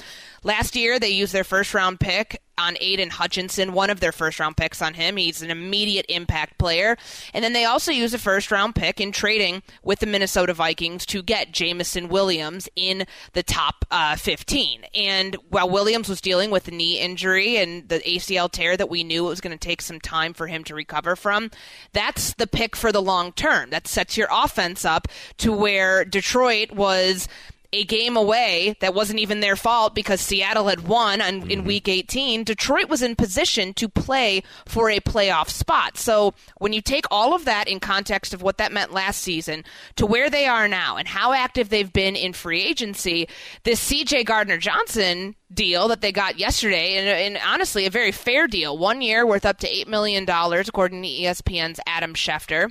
Last 0.44 0.76
year, 0.76 0.98
they 0.98 1.08
used 1.08 1.32
their 1.32 1.44
first 1.44 1.72
round 1.72 1.98
pick 1.98 2.42
on 2.62 2.76
Aidan 2.80 3.10
Hutchinson, 3.10 3.72
one 3.72 3.90
of 3.90 4.00
their 4.00 4.12
first 4.12 4.38
round 4.38 4.56
picks 4.56 4.80
on 4.80 4.94
him. 4.94 5.16
He's 5.16 5.42
an 5.42 5.50
immediate 5.50 6.06
impact 6.08 6.58
player. 6.58 6.96
And 7.34 7.44
then 7.44 7.52
they 7.52 7.64
also 7.64 7.90
use 7.90 8.14
a 8.14 8.18
first 8.18 8.50
round 8.50 8.74
pick 8.74 9.00
in 9.00 9.10
trading 9.10 9.62
with 9.82 9.98
the 9.98 10.06
Minnesota 10.06 10.54
Vikings 10.54 11.04
to 11.06 11.22
get 11.22 11.52
Jameson 11.52 12.08
Williams 12.08 12.68
in 12.76 13.04
the 13.32 13.42
top 13.42 13.84
uh, 13.90 14.16
15. 14.16 14.84
And 14.94 15.36
while 15.48 15.68
Williams 15.68 16.08
was 16.08 16.20
dealing 16.20 16.50
with 16.50 16.68
a 16.68 16.70
knee 16.70 16.98
injury 17.00 17.56
and 17.56 17.88
the 17.88 17.98
ACL 18.00 18.50
tear 18.50 18.76
that 18.76 18.88
we 18.88 19.02
knew 19.02 19.26
it 19.26 19.30
was 19.30 19.40
going 19.40 19.56
to 19.56 19.68
take 19.68 19.82
some 19.82 20.00
time 20.00 20.32
for 20.32 20.46
him 20.46 20.62
to 20.64 20.74
recover 20.74 21.16
from, 21.16 21.50
that's 21.92 22.34
the 22.34 22.46
pick 22.46 22.76
for 22.76 22.92
the 22.92 23.02
long 23.02 23.32
term. 23.32 23.70
That 23.70 23.88
sets 23.88 24.16
your 24.16 24.28
offense 24.30 24.84
up 24.84 25.08
to 25.38 25.52
where 25.52 26.04
Detroit 26.04 26.70
was 26.70 27.28
a 27.72 27.84
game 27.84 28.16
away 28.16 28.76
that 28.80 28.94
wasn't 28.94 29.18
even 29.18 29.40
their 29.40 29.56
fault 29.56 29.94
because 29.94 30.20
Seattle 30.20 30.68
had 30.68 30.86
won 30.86 31.20
on, 31.20 31.50
in 31.50 31.60
mm-hmm. 31.60 31.66
week 31.66 31.88
18. 31.88 32.44
Detroit 32.44 32.88
was 32.88 33.02
in 33.02 33.16
position 33.16 33.72
to 33.74 33.88
play 33.88 34.42
for 34.66 34.90
a 34.90 35.00
playoff 35.00 35.48
spot. 35.48 35.96
So 35.96 36.34
when 36.58 36.72
you 36.72 36.82
take 36.82 37.06
all 37.10 37.34
of 37.34 37.46
that 37.46 37.68
in 37.68 37.80
context 37.80 38.34
of 38.34 38.42
what 38.42 38.58
that 38.58 38.72
meant 38.72 38.92
last 38.92 39.22
season 39.22 39.64
to 39.96 40.04
where 40.04 40.28
they 40.28 40.46
are 40.46 40.68
now 40.68 40.96
and 40.96 41.08
how 41.08 41.32
active 41.32 41.70
they've 41.70 41.92
been 41.92 42.14
in 42.14 42.34
free 42.34 42.62
agency, 42.62 43.26
this 43.64 43.90
CJ 43.90 44.26
Gardner 44.26 44.58
Johnson 44.58 45.34
deal 45.52 45.88
that 45.88 46.00
they 46.00 46.12
got 46.12 46.38
yesterday, 46.38 46.96
and, 46.96 47.08
and, 47.08 47.42
honestly, 47.44 47.86
a 47.86 47.90
very 47.90 48.12
fair 48.12 48.46
deal. 48.46 48.76
One 48.76 49.02
year 49.02 49.26
worth 49.26 49.44
up 49.44 49.58
to 49.58 49.68
$8 49.68 49.86
million, 49.86 50.28
according 50.28 51.02
to 51.02 51.08
ESPN's 51.08 51.80
Adam 51.86 52.14
Schefter. 52.14 52.70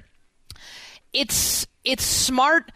It's 1.13 1.67
it's 1.83 2.05
smart 2.05 2.71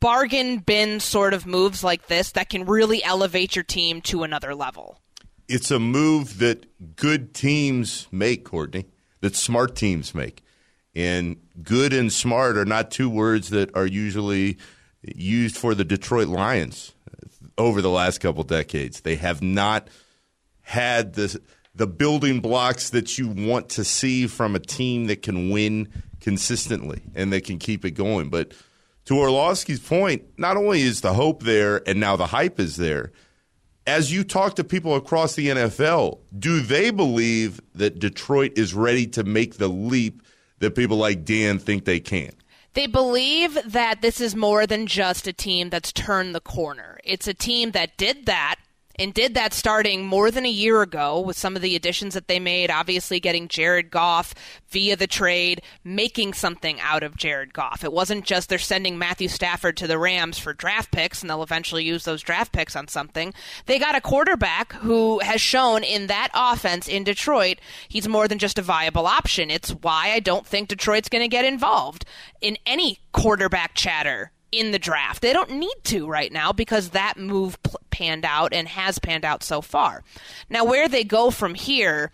bargain 0.00 0.58
bin 0.58 1.00
sort 1.00 1.34
of 1.34 1.46
moves 1.46 1.84
like 1.84 2.06
this 2.06 2.32
that 2.32 2.48
can 2.48 2.64
really 2.64 3.02
elevate 3.04 3.54
your 3.54 3.62
team 3.62 4.00
to 4.02 4.22
another 4.22 4.54
level. 4.54 5.00
It's 5.48 5.70
a 5.70 5.78
move 5.78 6.38
that 6.38 6.96
good 6.96 7.34
teams 7.34 8.06
make, 8.10 8.44
Courtney, 8.44 8.86
that 9.20 9.36
smart 9.36 9.76
teams 9.76 10.14
make. 10.14 10.42
And 10.94 11.36
good 11.62 11.92
and 11.92 12.12
smart 12.12 12.56
are 12.56 12.64
not 12.64 12.90
two 12.90 13.10
words 13.10 13.50
that 13.50 13.74
are 13.76 13.86
usually 13.86 14.58
used 15.02 15.56
for 15.56 15.74
the 15.74 15.84
Detroit 15.84 16.28
Lions 16.28 16.92
over 17.56 17.80
the 17.80 17.90
last 17.90 18.18
couple 18.18 18.42
decades. 18.42 19.00
They 19.00 19.16
have 19.16 19.42
not 19.42 19.88
had 20.62 21.14
the 21.14 21.40
the 21.74 21.86
building 21.86 22.40
blocks 22.40 22.90
that 22.90 23.16
you 23.16 23.28
want 23.28 23.68
to 23.70 23.84
see 23.84 24.26
from 24.26 24.56
a 24.56 24.58
team 24.58 25.06
that 25.06 25.22
can 25.22 25.50
win 25.50 25.88
consistently 26.20 27.00
and 27.14 27.32
that 27.32 27.44
can 27.44 27.58
keep 27.58 27.84
it 27.84 27.92
going. 27.92 28.28
But 28.28 28.52
to 29.06 29.14
Orlovsky's 29.14 29.80
point, 29.80 30.22
not 30.38 30.56
only 30.56 30.82
is 30.82 31.00
the 31.00 31.14
hope 31.14 31.42
there 31.42 31.82
and 31.88 31.98
now 31.98 32.16
the 32.16 32.26
hype 32.26 32.60
is 32.60 32.76
there, 32.76 33.12
as 33.86 34.12
you 34.12 34.22
talk 34.24 34.56
to 34.56 34.64
people 34.64 34.94
across 34.94 35.34
the 35.34 35.48
NFL, 35.48 36.20
do 36.38 36.60
they 36.60 36.90
believe 36.90 37.60
that 37.74 37.98
Detroit 37.98 38.52
is 38.56 38.74
ready 38.74 39.06
to 39.08 39.24
make 39.24 39.56
the 39.56 39.68
leap 39.68 40.22
that 40.58 40.76
people 40.76 40.96
like 40.96 41.24
Dan 41.24 41.58
think 41.58 41.84
they 41.84 42.00
can? 42.00 42.30
They 42.74 42.86
believe 42.86 43.58
that 43.66 44.00
this 44.00 44.20
is 44.20 44.36
more 44.36 44.66
than 44.66 44.86
just 44.86 45.26
a 45.26 45.32
team 45.32 45.70
that's 45.70 45.92
turned 45.92 46.34
the 46.34 46.40
corner. 46.40 47.00
It's 47.02 47.26
a 47.26 47.34
team 47.34 47.72
that 47.72 47.96
did 47.96 48.26
that 48.26 48.56
and 49.00 49.14
did 49.14 49.32
that 49.34 49.54
starting 49.54 50.04
more 50.04 50.30
than 50.30 50.44
a 50.44 50.50
year 50.50 50.82
ago 50.82 51.20
with 51.20 51.36
some 51.38 51.56
of 51.56 51.62
the 51.62 51.74
additions 51.74 52.12
that 52.12 52.28
they 52.28 52.38
made, 52.38 52.70
obviously 52.70 53.18
getting 53.18 53.48
Jared 53.48 53.90
Goff 53.90 54.34
via 54.68 54.94
the 54.94 55.06
trade, 55.06 55.62
making 55.82 56.34
something 56.34 56.78
out 56.80 57.02
of 57.02 57.16
Jared 57.16 57.54
Goff. 57.54 57.82
It 57.82 57.92
wasn't 57.92 58.26
just 58.26 58.50
they're 58.50 58.58
sending 58.58 58.98
Matthew 58.98 59.28
Stafford 59.28 59.78
to 59.78 59.86
the 59.86 59.98
Rams 59.98 60.38
for 60.38 60.52
draft 60.52 60.92
picks 60.92 61.22
and 61.22 61.30
they'll 61.30 61.42
eventually 61.42 61.82
use 61.82 62.04
those 62.04 62.22
draft 62.22 62.52
picks 62.52 62.76
on 62.76 62.88
something. 62.88 63.32
They 63.64 63.78
got 63.78 63.96
a 63.96 64.02
quarterback 64.02 64.74
who 64.74 65.18
has 65.20 65.40
shown 65.40 65.82
in 65.82 66.06
that 66.08 66.28
offense 66.34 66.86
in 66.86 67.02
Detroit 67.02 67.58
he's 67.88 68.06
more 68.06 68.28
than 68.28 68.38
just 68.38 68.58
a 68.58 68.62
viable 68.62 69.06
option. 69.06 69.50
It's 69.50 69.70
why 69.70 70.12
I 70.12 70.20
don't 70.20 70.46
think 70.46 70.68
Detroit's 70.68 71.08
going 71.08 71.22
to 71.22 71.28
get 71.28 71.46
involved 71.46 72.04
in 72.42 72.58
any 72.66 72.98
quarterback 73.12 73.74
chatter 73.74 74.32
in 74.52 74.72
the 74.72 74.78
draft. 74.78 75.22
They 75.22 75.32
don't 75.32 75.52
need 75.52 75.76
to 75.84 76.08
right 76.08 76.32
now 76.32 76.52
because 76.52 76.90
that 76.90 77.16
move 77.16 77.56
panned 78.00 78.24
out 78.24 78.54
and 78.54 78.66
has 78.66 78.98
panned 78.98 79.26
out 79.26 79.42
so 79.42 79.60
far. 79.60 80.02
Now, 80.48 80.64
where 80.64 80.88
they 80.88 81.04
go 81.04 81.30
from 81.30 81.54
here, 81.54 82.10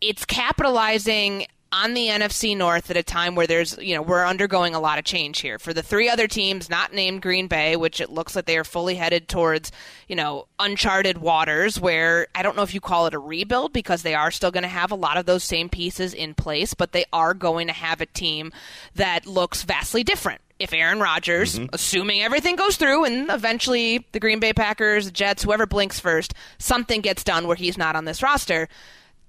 it's 0.00 0.24
capitalizing 0.24 1.46
on 1.70 1.92
the 1.92 2.08
NFC 2.08 2.56
North 2.56 2.90
at 2.90 2.96
a 2.96 3.02
time 3.02 3.34
where 3.34 3.46
there's, 3.46 3.76
you 3.76 3.94
know, 3.94 4.00
we're 4.00 4.26
undergoing 4.26 4.74
a 4.74 4.80
lot 4.80 4.98
of 4.98 5.04
change 5.04 5.40
here. 5.40 5.58
For 5.58 5.74
the 5.74 5.82
three 5.82 6.08
other 6.08 6.26
teams 6.26 6.70
not 6.70 6.94
named 6.94 7.20
Green 7.20 7.46
Bay, 7.46 7.76
which 7.76 8.00
it 8.00 8.10
looks 8.10 8.34
like 8.34 8.46
they 8.46 8.56
are 8.56 8.64
fully 8.64 8.94
headed 8.94 9.28
towards, 9.28 9.70
you 10.08 10.16
know, 10.16 10.46
uncharted 10.58 11.18
waters 11.18 11.78
where 11.78 12.26
I 12.34 12.42
don't 12.42 12.56
know 12.56 12.62
if 12.62 12.72
you 12.72 12.80
call 12.80 13.06
it 13.06 13.14
a 13.14 13.18
rebuild 13.18 13.74
because 13.74 14.02
they 14.02 14.14
are 14.14 14.30
still 14.30 14.50
going 14.50 14.62
to 14.62 14.68
have 14.68 14.90
a 14.90 14.96
lot 14.96 15.18
of 15.18 15.26
those 15.26 15.44
same 15.44 15.68
pieces 15.68 16.14
in 16.14 16.34
place, 16.34 16.72
but 16.72 16.92
they 16.92 17.04
are 17.12 17.34
going 17.34 17.66
to 17.66 17.74
have 17.74 18.00
a 18.00 18.06
team 18.06 18.50
that 18.94 19.26
looks 19.26 19.62
vastly 19.62 20.02
different 20.02 20.40
if 20.60 20.72
Aaron 20.72 21.00
Rodgers, 21.00 21.58
mm-hmm. 21.58 21.66
assuming 21.72 22.22
everything 22.22 22.54
goes 22.54 22.76
through 22.76 23.04
and 23.04 23.30
eventually 23.30 24.06
the 24.12 24.20
Green 24.20 24.38
Bay 24.38 24.52
Packers, 24.52 25.06
the 25.06 25.10
Jets, 25.10 25.42
whoever 25.42 25.66
blinks 25.66 25.98
first, 25.98 26.34
something 26.58 27.00
gets 27.00 27.24
done 27.24 27.46
where 27.46 27.56
he's 27.56 27.78
not 27.78 27.96
on 27.96 28.04
this 28.04 28.22
roster, 28.22 28.68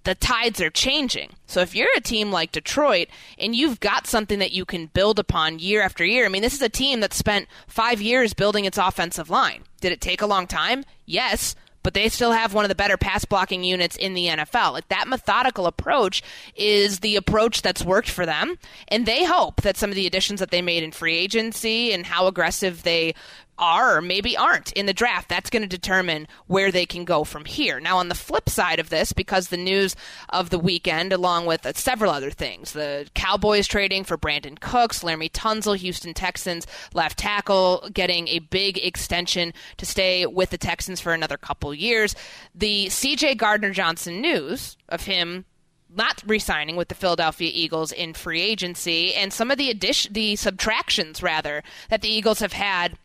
the 0.04 0.16
tides 0.16 0.60
are 0.60 0.70
changing. 0.70 1.32
So 1.46 1.62
if 1.62 1.74
you're 1.74 1.88
a 1.96 2.02
team 2.02 2.32
like 2.32 2.52
Detroit 2.52 3.08
and 3.38 3.56
you've 3.56 3.80
got 3.80 4.08
something 4.08 4.40
that 4.40 4.52
you 4.52 4.66
can 4.66 4.88
build 4.88 5.20
upon 5.20 5.60
year 5.60 5.82
after 5.82 6.04
year, 6.04 6.26
I 6.26 6.30
mean, 6.30 6.42
this 6.42 6.54
is 6.54 6.62
a 6.62 6.70
team 6.70 7.00
that 7.00 7.14
spent 7.14 7.48
five 7.68 8.02
years 8.02 8.34
building 8.34 8.66
its 8.66 8.78
offensive 8.78 9.30
line. 9.30 9.64
Did 9.80 9.92
it 9.92 10.02
take 10.02 10.22
a 10.22 10.28
long 10.28 10.48
time? 10.48 10.84
Yes 11.06 11.56
but 11.84 11.94
they 11.94 12.10
still 12.10 12.32
have 12.32 12.54
one 12.54 12.66
of 12.66 12.70
the 12.70 12.76
better 12.76 12.98
pass 12.98 13.26
blocking 13.26 13.64
units 13.64 13.96
in 13.96 14.14
the 14.14 14.28
NFL. 14.28 14.74
Like 14.74 14.88
that 14.90 15.08
methodical 15.08 15.68
approach 15.68 16.24
is 16.56 17.00
the 17.00 17.16
approach 17.16 17.62
that's 17.62 17.84
worked 17.84 18.10
for 18.10 18.26
them, 18.26 18.58
and 18.88 19.06
they 19.06 19.24
hope 19.24 19.62
that 19.62 19.78
some 19.78 19.90
of 19.90 19.96
the 19.96 20.08
additions 20.08 20.40
that 20.40 20.52
they 20.52 20.62
made 20.62 20.84
in 20.84 20.92
free 20.92 21.18
agency 21.18 21.94
and 21.94 22.06
how 22.06 22.28
aggressive 22.28 22.84
they 22.84 23.14
are 23.62 23.98
or 23.98 24.02
maybe 24.02 24.36
aren't 24.36 24.72
in 24.74 24.88
the 24.88 24.94
draft. 24.94 25.30
That's 25.30 25.50
going 25.50 25.62
to 25.62 25.68
determine 25.68 26.28
where 26.48 26.72
they 26.72 26.86
can 26.86 27.06
go 27.06 27.24
from 27.24 27.46
here. 27.46 27.80
Now, 27.80 27.98
on 27.98 28.10
the 28.10 28.16
flip 28.16 28.50
side 28.50 28.80
of 28.80 28.90
this, 28.90 29.14
because 29.14 29.48
the 29.48 29.58
news 29.58 29.96
of 30.30 30.50
the 30.50 30.60
weekend, 30.60 31.14
along 31.14 31.46
with 31.46 31.66
uh, 31.66 31.74
several 31.74 32.12
other 32.12 32.32
things, 32.32 32.74
the 32.74 33.08
Cowboys 33.14 33.68
trading 33.68 34.04
for 34.04 34.18
Brandin 34.18 34.60
Cooks, 34.60 35.04
Laremy 35.04 35.32
Tunsil, 35.32 35.78
Houston 35.78 36.14
Texans 36.14 36.66
left 36.94 37.20
tackle, 37.20 37.88
getting 37.94 38.28
a 38.28 38.40
big 38.40 38.78
extension 38.80 39.54
to 39.78 39.86
stay 39.86 40.26
with 40.26 40.50
the 40.50 40.58
Texans 40.58 41.00
for 41.00 41.14
another 41.14 41.38
couple 41.38 41.74
years. 41.74 42.16
The 42.56 42.88
CJ 42.88 43.38
Gardner 43.38 43.72
Johnson 43.72 44.20
news 44.20 44.76
of 44.90 45.04
him 45.04 45.46
not 45.94 46.24
re-signing 46.26 46.76
with 46.76 46.88
the 46.88 46.96
Philadelphia 46.96 47.52
Eagles 47.54 47.92
in 47.92 48.14
free 48.14 48.42
agency, 48.42 49.14
and 49.14 49.34
some 49.34 49.52
of 49.52 49.58
the 49.58 49.70
addition, 49.70 50.14
the 50.14 50.36
subtractions 50.36 51.22
rather 51.22 51.64
that 51.90 52.02
the 52.02 52.10
Eagles 52.10 52.40
have 52.40 52.54
had 52.54 52.98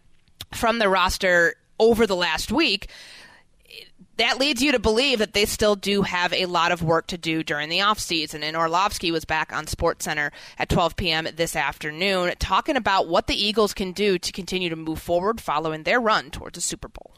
from 0.53 0.79
the 0.79 0.89
roster 0.89 1.55
over 1.79 2.07
the 2.07 2.17
last 2.17 2.51
week, 2.51 2.89
that 4.17 4.39
leads 4.39 4.63
you 4.63 4.73
to 4.73 4.79
believe 4.79 5.19
that 5.19 5.35
they 5.35 5.45
still 5.45 5.77
do 5.77 6.03
have 6.03 6.33
a 6.33 6.47
lot 6.47 6.73
of 6.73 6.83
work 6.83 7.07
to 7.09 7.19
do 7.19 7.43
during 7.43 7.69
the 7.69 7.81
offseason. 7.81 8.43
And 8.43 8.57
Orlovsky 8.57 9.11
was 9.11 9.25
back 9.25 9.53
on 9.53 9.67
SportsCenter 9.67 10.31
at 10.59 10.69
12 10.69 10.97
p.m. 10.97 11.29
this 11.37 11.55
afternoon 11.55 12.33
talking 12.39 12.77
about 12.77 13.09
what 13.09 13.27
the 13.27 13.35
Eagles 13.35 13.75
can 13.75 13.93
do 13.93 14.19
to 14.19 14.33
continue 14.33 14.71
to 14.71 14.77
move 14.77 15.01
forward 15.01 15.41
following 15.41 15.83
their 15.83 16.01
run 16.01 16.31
towards 16.31 16.57
a 16.57 16.63
Super 16.63 16.89
Bowl. 16.89 17.13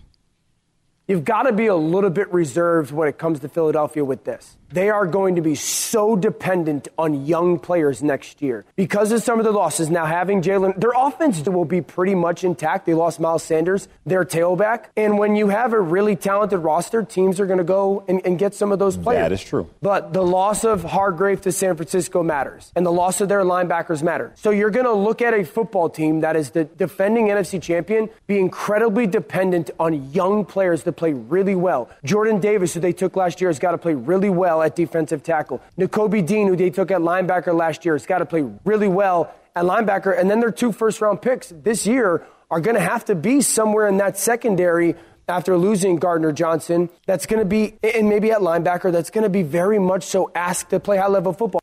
You've 1.07 1.25
got 1.25 1.45
to 1.45 1.53
be 1.53 1.67
a 1.67 1.77
little 1.77 2.11
bit 2.11 2.31
reserved 2.33 2.93
when 2.93 3.09
it 3.09 3.17
comes 3.17 3.41
to 3.41 3.49
Philadelphia 3.49 4.05
with 4.05 4.25
this 4.25 4.58
they 4.71 4.91
are 4.91 5.07
going 5.07 5.37
to 5.37 5.43
be 5.43 5.55
so 5.55 6.17
dependent 6.17 6.89
on 6.99 7.27
young 7.27 7.59
players 7.59 8.03
next 8.03 8.43
year 8.43 8.65
because 8.77 9.13
of 9.13 9.23
some 9.23 9.39
of 9.39 9.45
the 9.45 9.53
losses. 9.53 9.89
Now, 9.91 10.07
having 10.07 10.43
Jalen, 10.43 10.79
their 10.79 10.93
offense 10.95 11.41
will 11.49 11.65
be 11.65 11.81
pretty 11.81 12.15
much 12.15 12.45
intact. 12.45 12.87
They 12.87 12.95
lost 12.95 13.21
Miles 13.21 13.43
Sanders, 13.43 13.89
their 14.05 14.25
tailback. 14.25 14.87
And 14.97 15.19
when 15.19 15.37
you 15.37 15.49
have 15.49 15.73
a 15.73 15.81
really 15.81 16.17
talented 16.17 16.61
roster, 16.61 17.03
teams 17.03 17.41
are 17.41 17.47
going 17.47 17.59
to 17.59 17.65
go 17.65 18.05
and, 18.09 18.21
and, 18.25 18.39
get 18.39 18.55
some 18.55 18.71
of 18.71 18.79
those 18.79 18.97
players. 18.97 19.23
That 19.23 19.33
is 19.33 19.43
true. 19.43 19.69
But 19.83 20.13
the 20.13 20.23
loss 20.23 20.65
of 20.65 20.85
Hargrave 20.85 21.41
to 21.43 21.51
San 21.51 21.75
Francisco 21.75 22.23
matters, 22.23 22.71
and 22.77 22.87
the 22.87 22.93
loss 22.93 23.21
of 23.21 23.29
their 23.29 23.41
linebackers 23.41 24.03
matter. 24.03 24.33
So 24.37 24.51
you're 24.51 24.71
going 24.71 24.87
to 24.87 24.93
look 24.93 25.21
at 25.23 25.35
a 25.35 25.45
football 25.45 25.89
team 25.89 26.21
that 26.21 26.37
is 26.37 26.51
the 26.51 26.65
defending 26.65 27.27
NFC 27.29 27.61
champion, 27.61 28.09
be 28.27 28.39
incredibly 28.39 29.09
dependent 29.09 29.71
on 29.81 30.13
young 30.13 30.45
players 30.45 30.85
to 30.85 30.93
play 30.93 31.15
really 31.15 31.57
well. 31.57 31.91
Jordan 32.05 32.39
Davis, 32.39 32.75
who 32.75 32.81
they 32.81 32.93
took 32.93 33.17
last 33.17 33.41
year, 33.41 33.51
has 33.51 33.59
got 33.59 33.73
to 33.73 33.79
play 33.79 33.95
really 33.95 34.31
well 34.31 34.58
well 34.59 34.67
at 34.67 34.77
defensive 34.77 35.23
tackle. 35.23 35.63
Nakobe 35.79 36.27
Dean, 36.27 36.49
who 36.49 36.57
they 36.57 36.71
took 36.71 36.91
at 36.91 37.01
linebacker 37.01 37.55
last 37.55 37.85
year, 37.85 37.95
has 37.95 38.07
got 38.07 38.19
to 38.19 38.27
play 38.27 38.43
really 38.65 38.89
well 38.89 39.33
at 39.55 39.65
linebacker. 39.65 40.19
And 40.19 40.31
then 40.31 40.41
their 40.41 40.51
two 40.51 40.73
first 40.73 41.01
round 41.01 41.23
picks 41.23 41.49
this 41.49 41.87
year 41.87 42.27
are 42.51 42.61
going 42.61 42.77
to 42.77 42.83
have 42.83 43.05
to 43.07 43.15
be 43.15 43.41
somewhere 43.41 43.89
in 43.89 43.99
that 43.99 44.19
secondary 44.19 44.95
after 45.29 45.57
losing 45.57 45.97
Gardner 45.97 46.33
Johnson. 46.33 46.89
That's 47.07 47.27
going 47.27 47.41
to 47.41 47.45
be, 47.45 47.79
and 47.83 48.09
maybe 48.09 48.31
at 48.33 48.41
linebacker, 48.41 48.91
that's 48.91 49.11
going 49.11 49.25
to 49.25 49.31
be 49.31 49.43
very 49.43 49.79
much 49.79 50.05
so 50.05 50.31
asked 50.35 50.71
to 50.71 50.81
play 50.81 50.97
high 50.97 51.09
level 51.09 51.33
football. 51.33 51.61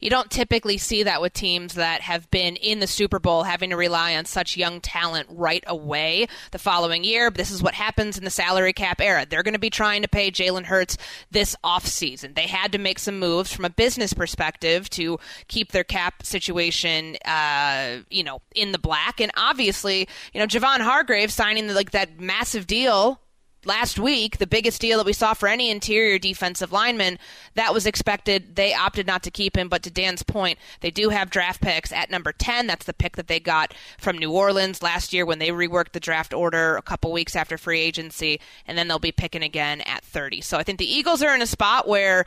You 0.00 0.10
don't 0.10 0.30
typically 0.30 0.78
see 0.78 1.02
that 1.02 1.20
with 1.20 1.32
teams 1.32 1.74
that 1.74 2.00
have 2.00 2.30
been 2.30 2.56
in 2.56 2.80
the 2.80 2.86
Super 2.86 3.18
Bowl 3.18 3.42
having 3.42 3.70
to 3.70 3.76
rely 3.76 4.16
on 4.16 4.24
such 4.24 4.56
young 4.56 4.80
talent 4.80 5.28
right 5.30 5.62
away 5.66 6.26
the 6.50 6.58
following 6.58 7.04
year. 7.04 7.30
But 7.30 7.38
this 7.38 7.50
is 7.50 7.62
what 7.62 7.74
happens 7.74 8.16
in 8.18 8.24
the 8.24 8.30
salary 8.30 8.72
cap 8.72 9.00
era. 9.00 9.26
They're 9.28 9.42
going 9.42 9.54
to 9.54 9.60
be 9.60 9.70
trying 9.70 10.02
to 10.02 10.08
pay 10.08 10.30
Jalen 10.30 10.64
Hurts 10.64 10.96
this 11.30 11.54
offseason. 11.62 12.34
They 12.34 12.46
had 12.46 12.72
to 12.72 12.78
make 12.78 12.98
some 12.98 13.18
moves 13.18 13.52
from 13.52 13.64
a 13.64 13.70
business 13.70 14.12
perspective 14.12 14.88
to 14.90 15.18
keep 15.48 15.72
their 15.72 15.84
cap 15.84 16.24
situation, 16.24 17.16
uh, 17.24 17.98
you 18.08 18.24
know, 18.24 18.40
in 18.54 18.72
the 18.72 18.78
black. 18.78 19.20
And 19.20 19.30
obviously, 19.36 20.08
you 20.32 20.40
know, 20.40 20.46
Javon 20.46 20.80
Hargrave 20.80 21.30
signing 21.30 21.66
the, 21.66 21.74
like 21.74 21.90
that 21.90 22.18
massive 22.18 22.66
deal 22.66 23.20
last 23.64 23.98
week, 23.98 24.38
the 24.38 24.46
biggest 24.46 24.80
deal 24.80 24.98
that 24.98 25.06
we 25.06 25.12
saw 25.12 25.34
for 25.34 25.48
any 25.48 25.70
interior 25.70 26.18
defensive 26.18 26.72
lineman, 26.72 27.18
that 27.54 27.74
was 27.74 27.86
expected. 27.86 28.56
They 28.56 28.74
opted 28.74 29.06
not 29.06 29.22
to 29.24 29.30
keep 29.30 29.56
him, 29.56 29.68
but 29.68 29.82
to 29.82 29.90
Dan's 29.90 30.22
point, 30.22 30.58
they 30.80 30.90
do 30.90 31.10
have 31.10 31.30
draft 31.30 31.60
picks 31.60 31.92
at 31.92 32.10
number 32.10 32.32
10. 32.32 32.66
That's 32.66 32.86
the 32.86 32.92
pick 32.92 33.16
that 33.16 33.28
they 33.28 33.40
got 33.40 33.74
from 33.98 34.18
New 34.18 34.32
Orleans 34.32 34.82
last 34.82 35.12
year 35.12 35.26
when 35.26 35.38
they 35.38 35.48
reworked 35.48 35.92
the 35.92 36.00
draft 36.00 36.32
order 36.32 36.76
a 36.76 36.82
couple 36.82 37.12
weeks 37.12 37.36
after 37.36 37.58
free 37.58 37.80
agency, 37.80 38.40
and 38.66 38.76
then 38.76 38.88
they'll 38.88 38.98
be 38.98 39.12
picking 39.12 39.42
again 39.42 39.80
at 39.82 40.04
30. 40.04 40.40
So 40.40 40.58
I 40.58 40.62
think 40.62 40.78
the 40.78 40.92
Eagles 40.92 41.22
are 41.22 41.34
in 41.34 41.42
a 41.42 41.46
spot 41.46 41.86
where 41.86 42.24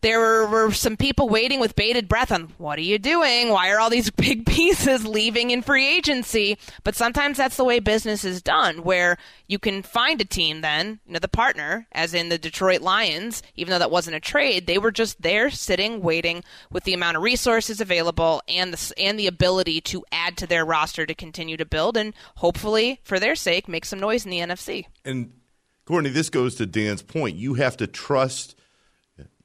there 0.00 0.46
were 0.46 0.72
some 0.72 0.96
people 0.96 1.28
waiting 1.28 1.60
with 1.60 1.76
bated 1.76 2.08
breath 2.08 2.32
on 2.32 2.52
what 2.58 2.78
are 2.78 2.82
you 2.82 2.98
doing? 2.98 3.50
Why 3.50 3.70
are 3.70 3.80
all 3.80 3.90
these 3.90 4.10
big 4.10 4.46
pieces 4.46 5.06
leaving 5.06 5.50
in 5.50 5.62
free 5.62 5.86
agency? 5.86 6.58
But 6.84 6.94
sometimes 6.94 7.36
that's 7.36 7.56
the 7.56 7.64
way 7.64 7.80
business 7.80 8.24
is 8.24 8.42
done, 8.42 8.82
where 8.82 9.18
you 9.46 9.58
can 9.58 9.82
find 9.82 10.20
a 10.20 10.24
team 10.24 10.60
then, 10.60 11.00
you 11.06 11.12
know, 11.12 11.18
the 11.18 11.28
partner, 11.28 11.86
as 11.92 12.14
in 12.14 12.28
the 12.28 12.38
Detroit 12.38 12.80
Lions, 12.80 13.42
even 13.56 13.70
though 13.70 13.78
that 13.78 13.90
wasn't 13.90 14.16
a 14.16 14.20
trade, 14.20 14.66
they 14.66 14.78
were 14.78 14.92
just 14.92 15.20
there 15.22 15.50
sitting, 15.50 16.00
waiting 16.00 16.42
with 16.70 16.84
the 16.84 16.94
amount 16.94 17.16
of 17.16 17.22
resources 17.22 17.80
available 17.80 18.42
and 18.48 18.72
the, 18.72 18.92
and 18.98 19.18
the 19.18 19.26
ability 19.26 19.80
to 19.80 20.04
add 20.12 20.36
to 20.38 20.46
their 20.46 20.64
roster 20.64 21.04
to 21.06 21.14
continue 21.14 21.56
to 21.56 21.66
build 21.66 21.96
and 21.96 22.14
hopefully, 22.36 23.00
for 23.02 23.18
their 23.18 23.34
sake, 23.34 23.68
make 23.68 23.84
some 23.84 24.00
noise 24.00 24.24
in 24.24 24.30
the 24.30 24.38
NFC. 24.38 24.86
And 25.04 25.32
Courtney, 25.84 26.10
this 26.10 26.30
goes 26.30 26.54
to 26.56 26.66
Dan's 26.66 27.02
point. 27.02 27.36
You 27.36 27.54
have 27.54 27.76
to 27.78 27.86
trust 27.86 28.54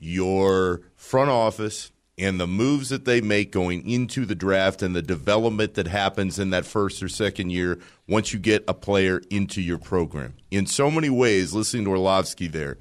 your 0.05 0.81
front 0.95 1.29
office 1.29 1.91
and 2.17 2.39
the 2.39 2.47
moves 2.47 2.89
that 2.89 3.05
they 3.05 3.19
make 3.19 3.51
going 3.51 3.89
into 3.89 4.25
the 4.25 4.35
draft 4.35 4.81
and 4.81 4.95
the 4.95 5.01
development 5.01 5.73
that 5.73 5.87
happens 5.87 6.39
in 6.39 6.51
that 6.51 6.65
first 6.65 7.03
or 7.03 7.09
second 7.09 7.49
year 7.49 7.77
once 8.07 8.31
you 8.31 8.39
get 8.39 8.63
a 8.67 8.73
player 8.73 9.21
into 9.29 9.61
your 9.61 9.77
program. 9.77 10.33
In 10.49 10.65
so 10.65 10.89
many 10.89 11.09
ways, 11.09 11.53
listening 11.53 11.85
to 11.85 11.91
Orlovsky 11.91 12.47
there, 12.47 12.77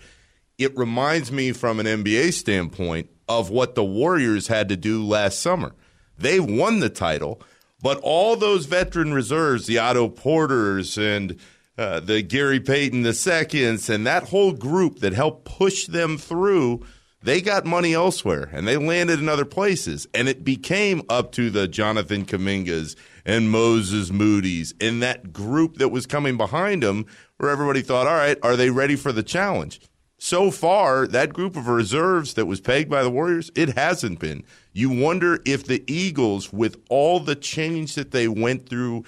it 0.56 0.76
reminds 0.76 1.32
me 1.32 1.50
from 1.50 1.80
an 1.80 1.86
NBA 1.86 2.32
standpoint 2.32 3.10
of 3.28 3.50
what 3.50 3.74
the 3.74 3.84
Warriors 3.84 4.46
had 4.46 4.68
to 4.68 4.76
do 4.76 5.02
last 5.02 5.40
summer. 5.40 5.74
They 6.16 6.38
won 6.38 6.78
the 6.78 6.90
title, 6.90 7.42
but 7.82 7.98
all 8.02 8.36
those 8.36 8.66
veteran 8.66 9.12
reserves, 9.12 9.66
the 9.66 9.78
Otto 9.78 10.08
Porters 10.08 10.96
and 10.96 11.40
uh, 11.76 11.98
the 11.98 12.22
Gary 12.22 12.60
Payton 12.60 13.02
the 13.02 13.12
seconds, 13.12 13.90
and 13.90 14.06
that 14.06 14.28
whole 14.28 14.52
group 14.52 15.00
that 15.00 15.12
helped 15.12 15.44
push 15.44 15.86
them 15.86 16.18
through 16.18 16.86
they 17.24 17.40
got 17.40 17.64
money 17.64 17.94
elsewhere 17.94 18.50
and 18.52 18.68
they 18.68 18.76
landed 18.76 19.18
in 19.18 19.30
other 19.30 19.46
places. 19.46 20.06
And 20.12 20.28
it 20.28 20.44
became 20.44 21.02
up 21.08 21.32
to 21.32 21.48
the 21.48 21.66
Jonathan 21.66 22.26
Kumingas 22.26 22.96
and 23.24 23.50
Moses 23.50 24.12
Moody's 24.12 24.74
and 24.78 25.02
that 25.02 25.32
group 25.32 25.78
that 25.78 25.88
was 25.88 26.06
coming 26.06 26.36
behind 26.36 26.82
them 26.82 27.06
where 27.38 27.50
everybody 27.50 27.80
thought, 27.80 28.06
all 28.06 28.14
right, 28.14 28.36
are 28.42 28.56
they 28.56 28.68
ready 28.68 28.94
for 28.94 29.10
the 29.10 29.22
challenge? 29.22 29.80
So 30.18 30.50
far, 30.50 31.06
that 31.06 31.32
group 31.32 31.56
of 31.56 31.66
reserves 31.66 32.34
that 32.34 32.46
was 32.46 32.60
pegged 32.60 32.90
by 32.90 33.02
the 33.02 33.10
Warriors, 33.10 33.50
it 33.56 33.70
hasn't 33.70 34.20
been. 34.20 34.44
You 34.72 34.90
wonder 34.90 35.40
if 35.46 35.64
the 35.64 35.82
Eagles, 35.86 36.52
with 36.52 36.76
all 36.88 37.20
the 37.20 37.34
change 37.34 37.94
that 37.94 38.10
they 38.10 38.28
went 38.28 38.68
through 38.68 39.04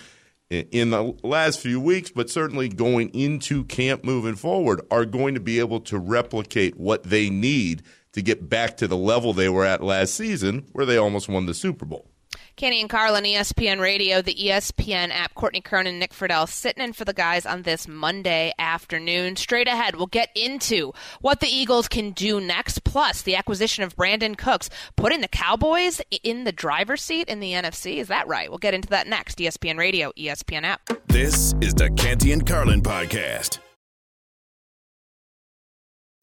in 0.51 0.91
the 0.91 1.15
last 1.23 1.61
few 1.61 1.81
weeks, 1.81 2.11
but 2.11 2.31
certainly 2.31 2.69
going 2.69 3.11
into 3.11 3.65
camp 3.65 4.05
moving 4.05 4.37
forward, 4.37 4.81
are 4.91 5.05
going 5.05 5.35
to 5.35 5.41
be 5.41 5.59
able 5.59 5.81
to 5.81 5.99
replicate 5.99 6.77
what 6.77 7.05
they 7.05 7.29
need 7.31 7.83
to 8.17 8.23
get 8.23 8.49
back 8.49 8.79
to 8.79 8.89
the 8.89 8.97
level 8.97 9.35
they 9.35 9.49
were 9.49 9.67
at 9.67 9.85
last 9.85 10.15
season, 10.15 10.65
where 10.73 10.87
they 10.87 10.97
almost 10.97 11.29
won 11.29 11.45
the 11.45 11.53
Super 11.53 11.85
Bowl. 11.85 12.11
Canty 12.57 12.81
and 12.81 12.89
Carlin, 12.89 13.25
ESPN 13.25 13.79
Radio, 13.79 14.23
the 14.23 14.35
ESPN 14.35 15.11
app. 15.11 15.35
Courtney 15.35 15.61
Cronin, 15.61 15.99
Nick 15.99 16.15
Friedell 16.15 16.49
sitting 16.49 16.83
in 16.83 16.95
for 16.95 17.05
the 17.05 17.13
guys 17.13 17.45
on 17.45 17.61
this 17.61 17.87
Monday 17.87 18.55
afternoon. 18.59 19.37
Straight 19.37 19.69
ahead, 19.69 19.97
we'll 19.97 20.07
get 20.07 20.31
into 20.35 20.95
what 21.21 21.41
the 21.41 21.47
Eagles 21.47 21.89
can 21.89 22.13
do 22.13 22.41
next, 22.41 22.83
plus 22.85 23.21
the 23.21 23.37
acquisition 23.37 23.85
of 23.85 23.95
Brandin 23.95 24.39
Cooks, 24.39 24.71
putting 24.97 25.21
the 25.21 25.29
Cowboys 25.29 26.01
in 26.23 26.45
the 26.45 26.53
driver's 26.53 27.03
seat 27.03 27.29
in 27.29 27.41
the 27.41 27.53
NFC. 27.53 27.99
Is 27.99 28.09
that 28.09 28.27
right? 28.27 28.49
We'll 28.49 28.57
get 28.57 28.73
into 28.73 28.89
that 28.89 29.07
next. 29.07 29.37
ESPN 29.37 29.77
Radio, 29.77 30.11
ESPN 30.17 30.63
app. 30.63 30.81
This 31.09 31.55
is 31.61 31.75
the 31.75 31.91
Canty 31.91 32.33
and 32.33 32.47
Carlin 32.47 32.81
podcast. 32.81 33.59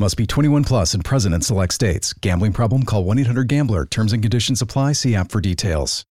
Must 0.00 0.16
be 0.16 0.26
21 0.26 0.62
plus 0.62 0.94
and 0.94 1.04
present 1.04 1.34
in 1.34 1.40
select 1.40 1.74
states. 1.74 2.12
Gambling 2.12 2.52
problem? 2.52 2.84
Call 2.84 3.02
1 3.02 3.18
800 3.18 3.48
GAMBLER. 3.48 3.86
Terms 3.86 4.12
and 4.12 4.22
conditions 4.22 4.62
apply. 4.62 4.92
See 4.92 5.16
app 5.16 5.32
for 5.32 5.40
details. 5.40 6.04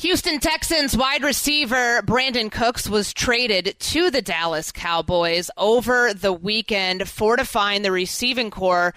Houston 0.00 0.40
Texans 0.40 0.96
wide 0.96 1.22
receiver 1.22 2.00
Brandin 2.00 2.50
Cooks 2.50 2.88
was 2.88 3.12
traded 3.12 3.78
to 3.78 4.10
the 4.10 4.22
Dallas 4.22 4.72
Cowboys 4.72 5.50
over 5.58 6.14
the 6.14 6.32
weekend, 6.32 7.06
fortifying 7.06 7.82
the 7.82 7.92
receiving 7.92 8.50
corps 8.50 8.94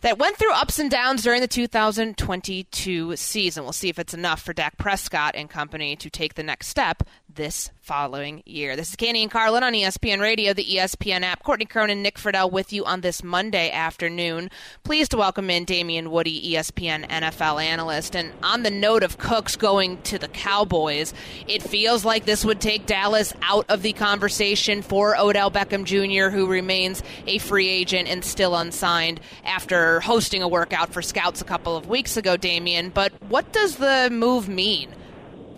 that 0.00 0.18
went 0.18 0.36
through 0.36 0.52
ups 0.52 0.80
and 0.80 0.90
downs 0.90 1.22
during 1.22 1.40
the 1.40 1.46
2022 1.46 3.14
season. 3.14 3.62
We'll 3.62 3.72
see 3.72 3.88
if 3.88 4.00
it's 4.00 4.14
enough 4.14 4.42
for 4.42 4.52
Dak 4.52 4.76
Prescott 4.78 5.36
and 5.36 5.48
company 5.48 5.94
to 5.94 6.10
take 6.10 6.34
the 6.34 6.42
next 6.42 6.66
step 6.66 7.04
this 7.32 7.70
following 7.82 8.44
year. 8.46 8.76
This 8.76 8.90
is 8.90 8.96
Canty 8.96 9.22
and 9.22 9.30
Carlin 9.30 9.64
on 9.64 9.72
ESPN 9.72 10.20
Radio, 10.20 10.52
the 10.52 10.64
ESPN 10.64 11.22
app. 11.22 11.42
Courtney 11.42 11.64
Cronin, 11.64 11.90
and 11.90 12.02
Nick 12.02 12.16
Friedell 12.16 12.50
with 12.50 12.72
you 12.72 12.84
on 12.84 13.00
this 13.00 13.24
Monday 13.24 13.72
afternoon. 13.72 14.50
Pleased 14.84 15.10
to 15.10 15.16
welcome 15.16 15.50
in 15.50 15.64
Damien 15.64 16.12
Woody, 16.12 16.52
ESPN 16.52 17.08
NFL 17.08 17.62
analyst. 17.62 18.14
And 18.14 18.32
on 18.40 18.62
the 18.62 18.70
note 18.70 19.02
of 19.02 19.18
Cooks 19.18 19.56
going 19.56 20.00
to 20.02 20.16
the 20.16 20.28
Cowboys, 20.28 21.12
it 21.48 21.60
feels 21.60 22.04
like 22.04 22.24
this 22.24 22.44
would 22.44 22.60
take 22.60 22.86
Dallas 22.86 23.34
out 23.42 23.66
of 23.68 23.82
the 23.82 23.92
conversation 23.92 24.80
for 24.80 25.16
Odell 25.16 25.50
Beckham 25.50 25.84
Jr., 25.84 26.34
who 26.34 26.46
remains 26.46 27.02
a 27.26 27.38
free 27.38 27.68
agent 27.68 28.06
and 28.08 28.24
still 28.24 28.54
unsigned 28.54 29.20
after 29.44 29.98
hosting 30.00 30.42
a 30.42 30.48
workout 30.48 30.92
for 30.92 31.02
scouts 31.02 31.40
a 31.40 31.44
couple 31.44 31.76
of 31.76 31.88
weeks 31.88 32.16
ago, 32.16 32.36
Damien. 32.36 32.90
But 32.90 33.12
what 33.28 33.52
does 33.52 33.76
the 33.76 34.08
move 34.12 34.48
mean? 34.48 34.94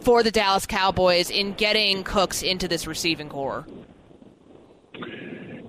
For 0.05 0.23
the 0.23 0.31
Dallas 0.31 0.67
Cowboys 0.67 1.31
in 1.31 1.55
getting 1.55 2.05
Cooks 2.05 2.43
into 2.43 2.69
this 2.69 2.87
receiving 2.87 3.31
corps? 3.31 3.67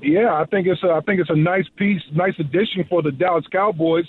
Yeah, 0.02 0.34
I 0.34 0.44
think 0.52 0.68
it's 0.68 0.84
a, 0.84 0.90
I 0.90 1.00
think 1.06 1.22
it's 1.22 1.30
a 1.30 1.38
nice 1.38 1.64
piece, 1.78 2.02
nice 2.12 2.34
addition 2.38 2.84
for 2.90 3.02
the 3.02 3.14
Dallas 3.14 3.46
Cowboys. 3.50 4.04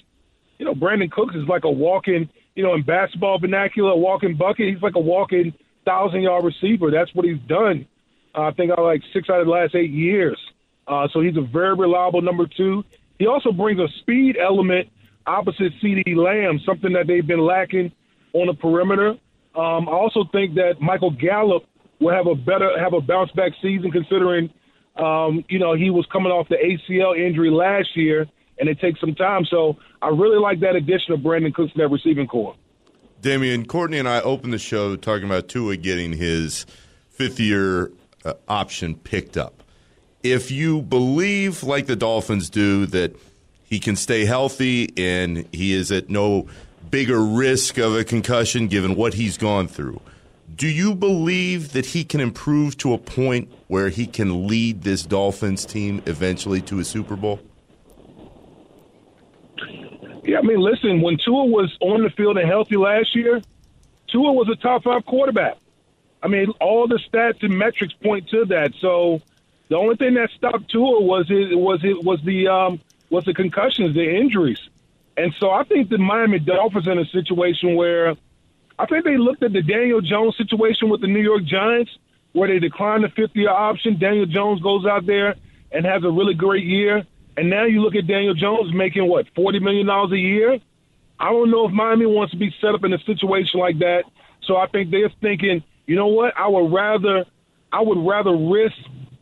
You 0.58 0.64
know, 0.64 0.74
Brandin 0.74 1.12
Cooks 1.12 1.36
is 1.36 1.46
like 1.46 1.62
a 1.62 1.70
walking, 1.70 2.28
you 2.56 2.64
know, 2.64 2.74
in 2.74 2.82
basketball 2.82 3.38
vernacular, 3.38 3.92
a 3.92 3.96
walking 3.96 4.36
bucket. 4.36 4.68
He's 4.68 4.82
like 4.82 4.96
a 4.96 5.00
walking 5.00 5.54
thousand 5.84 6.22
yard 6.22 6.44
receiver. 6.44 6.90
That's 6.90 7.14
what 7.14 7.24
he's 7.24 7.40
done. 7.46 7.86
Uh, 8.34 8.48
I 8.48 8.50
think 8.50 8.72
I 8.76 8.80
like 8.80 9.02
six 9.14 9.30
out 9.30 9.38
of 9.38 9.46
the 9.46 9.52
last 9.52 9.76
eight 9.76 9.92
years. 9.92 10.38
Uh, 10.88 11.06
so 11.12 11.20
he's 11.20 11.36
a 11.36 11.46
very 11.52 11.76
reliable 11.76 12.20
number 12.20 12.46
two. 12.48 12.82
He 13.20 13.28
also 13.28 13.52
brings 13.52 13.78
a 13.78 13.86
speed 14.00 14.36
element 14.44 14.88
opposite 15.24 15.72
CeeDee 15.80 16.16
Lamb, 16.16 16.58
something 16.66 16.92
that 16.94 17.06
they've 17.06 17.26
been 17.26 17.46
lacking 17.46 17.92
on 18.32 18.48
the 18.48 18.54
perimeter. 18.54 19.14
Um, 19.56 19.88
I 19.88 19.92
also 19.92 20.24
think 20.32 20.54
that 20.54 20.80
Michael 20.80 21.10
Gallup 21.10 21.64
will 21.98 22.12
have 22.12 22.26
a 22.26 22.34
better 22.34 22.78
have 22.78 22.92
a 22.92 23.00
bounce 23.00 23.30
back 23.32 23.52
season 23.62 23.90
considering 23.90 24.50
um, 24.96 25.44
you 25.48 25.58
know 25.58 25.74
he 25.74 25.90
was 25.90 26.06
coming 26.12 26.30
off 26.30 26.48
the 26.48 26.56
ACL 26.56 27.18
injury 27.18 27.50
last 27.50 27.96
year 27.96 28.26
and 28.58 28.68
it 28.68 28.80
takes 28.80 29.00
some 29.00 29.14
time. 29.14 29.44
So 29.50 29.76
I 30.02 30.08
really 30.08 30.38
like 30.38 30.60
that 30.60 30.76
addition 30.76 31.12
of 31.12 31.20
Brandin 31.20 31.54
Cooks 31.54 31.72
to 31.72 31.78
that 31.78 31.88
receiving 31.88 32.26
corps. 32.26 32.56
Damien 33.20 33.66
Courtney 33.66 33.98
and 33.98 34.08
I 34.08 34.20
opened 34.20 34.52
the 34.52 34.58
show 34.58 34.96
talking 34.96 35.24
about 35.24 35.48
Tua 35.48 35.76
getting 35.76 36.12
his 36.12 36.66
fifth 37.08 37.40
year 37.40 37.90
uh, 38.24 38.34
option 38.48 38.94
picked 38.94 39.36
up. 39.36 39.62
If 40.22 40.50
you 40.50 40.82
believe, 40.82 41.62
like 41.62 41.86
the 41.86 41.96
Dolphins 41.96 42.50
do, 42.50 42.86
that 42.86 43.16
he 43.64 43.78
can 43.78 43.96
stay 43.96 44.24
healthy 44.24 44.92
and 44.96 45.46
he 45.52 45.72
is 45.72 45.90
at 45.92 46.10
no 46.10 46.46
bigger 46.90 47.20
risk 47.20 47.79
of 47.79 47.94
a 47.94 48.05
concussion 48.05 48.68
given 48.68 48.94
what 48.94 49.14
he's 49.14 49.37
gone 49.37 49.68
through. 49.68 50.01
Do 50.55 50.68
you 50.68 50.94
believe 50.94 51.72
that 51.72 51.87
he 51.87 52.05
can 52.05 52.20
improve 52.20 52.79
to 52.79 52.94
a 52.94 52.99
point 52.99 53.53
where 53.66 53.88
he 53.88 54.07
can 54.07 54.46
lead 54.46 54.83
this 54.83 55.03
Dolphins 55.03 55.66
team 55.66 56.03
eventually 56.07 56.62
to 56.62 56.79
a 56.79 56.85
Super 56.85 57.16
Bowl? 57.16 57.40
Yeah, 60.25 60.38
I 60.38 60.42
mean, 60.42 60.61
listen, 60.61 61.03
when 61.03 61.18
Tua 61.18 61.44
was 61.44 61.77
on 61.81 62.03
the 62.03 62.11
field 62.11 62.38
and 62.38 62.49
healthy 62.49 62.77
last 62.77 63.14
year, 63.14 63.42
Tua 64.09 64.33
was 64.33 64.49
a 64.49 64.57
top 64.57 64.85
five 64.85 65.05
quarterback. 65.05 65.57
I 66.22 66.29
mean, 66.29 66.51
all 66.61 66.88
the 66.88 66.96
stats 66.96 67.42
and 67.42 67.57
metrics 67.57 67.92
point 67.94 68.29
to 68.31 68.44
that. 68.46 68.72
So 68.81 69.20
the 69.68 69.77
only 69.77 69.96
thing 69.96 70.14
that 70.14 70.31
stopped 70.31 70.70
Tua 70.70 71.01
was 71.01 71.27
it 71.31 71.57
was 71.57 71.85
it 71.85 72.03
was 72.03 72.20
the 72.25 72.49
um, 72.49 72.81
was 73.11 73.25
the 73.25 73.35
concussions, 73.35 73.94
the 73.94 74.16
injuries. 74.16 74.68
And 75.16 75.35
so 75.40 75.50
I 75.50 75.64
think 75.64 75.88
the 75.88 75.98
Miami 75.98 76.38
Dolphins 76.38 76.87
in 76.87 76.98
a 76.98 77.07
situation 77.07 77.74
where 77.74 78.14
I 78.79 78.87
think 78.87 79.05
they 79.05 79.16
looked 79.16 79.42
at 79.42 79.52
the 79.52 79.62
Daniel 79.62 80.00
Jones 80.00 80.37
situation 80.37 80.90
with 80.90 81.00
the 81.00 81.07
New 81.07 81.22
York 81.22 81.44
Giants, 81.44 81.90
where 82.33 82.48
they 82.48 82.59
declined 82.59 83.05
the 83.05 83.09
fifth 83.09 83.35
year 83.35 83.50
option. 83.50 83.98
Daniel 83.98 84.26
Jones 84.26 84.61
goes 84.61 84.85
out 84.85 85.07
there 85.07 85.35
and 85.72 85.87
has 85.87 86.05
a 86.05 86.11
really 86.11 86.35
great 86.35 86.64
year. 86.64 87.07
And 87.38 87.48
now 87.48 87.64
you 87.64 87.81
look 87.81 87.94
at 87.94 88.07
Daniel 88.07 88.35
Jones 88.35 88.72
making 88.74 89.09
what 89.09 89.26
forty 89.35 89.59
million 89.59 89.87
dollars 89.87 90.12
a 90.12 90.18
year. 90.18 90.59
I 91.18 91.31
don't 91.31 91.50
know 91.50 91.66
if 91.66 91.72
Miami 91.72 92.05
wants 92.05 92.33
to 92.33 92.38
be 92.38 92.55
set 92.61 92.74
up 92.74 92.85
in 92.85 92.92
a 92.92 92.98
situation 92.98 93.59
like 93.59 93.79
that. 93.79 94.05
So 94.42 94.57
I 94.57 94.66
think 94.66 94.90
they're 94.90 95.11
thinking, 95.22 95.62
you 95.87 95.96
know 95.96 96.09
what? 96.09 96.37
I 96.37 96.46
would 96.46 96.72
rather, 96.72 97.24
I 97.72 97.81
would 97.81 97.98
rather 98.07 98.37
risk 98.37 98.76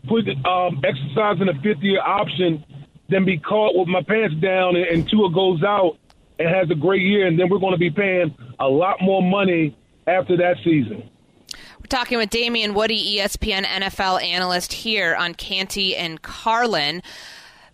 put 0.08 0.28
um, 0.44 0.82
exercising 0.84 1.48
a 1.48 1.54
fifth 1.62 1.82
year 1.82 2.00
option 2.00 2.64
than 3.08 3.24
be 3.24 3.38
caught 3.38 3.76
with 3.76 3.88
my 3.88 4.02
pants 4.02 4.34
down 4.36 4.76
and, 4.76 4.86
and 4.86 5.08
Tua 5.08 5.30
goes 5.32 5.62
out 5.62 5.98
and 6.38 6.48
has 6.48 6.70
a 6.70 6.74
great 6.74 7.02
year, 7.02 7.26
and 7.26 7.38
then 7.38 7.48
we're 7.48 7.58
going 7.58 7.72
to 7.72 7.78
be 7.78 7.90
paying 7.90 8.34
a 8.58 8.68
lot 8.68 8.96
more 9.00 9.22
money 9.22 9.76
after 10.06 10.36
that 10.36 10.56
season. 10.64 11.08
We're 11.52 11.88
talking 11.88 12.18
with 12.18 12.30
Damien 12.30 12.74
Woody, 12.74 13.18
ESPN 13.18 13.64
NFL 13.64 14.22
analyst 14.22 14.72
here 14.72 15.14
on 15.14 15.34
Canty 15.34 15.94
and 15.94 16.20
Carlin. 16.22 17.02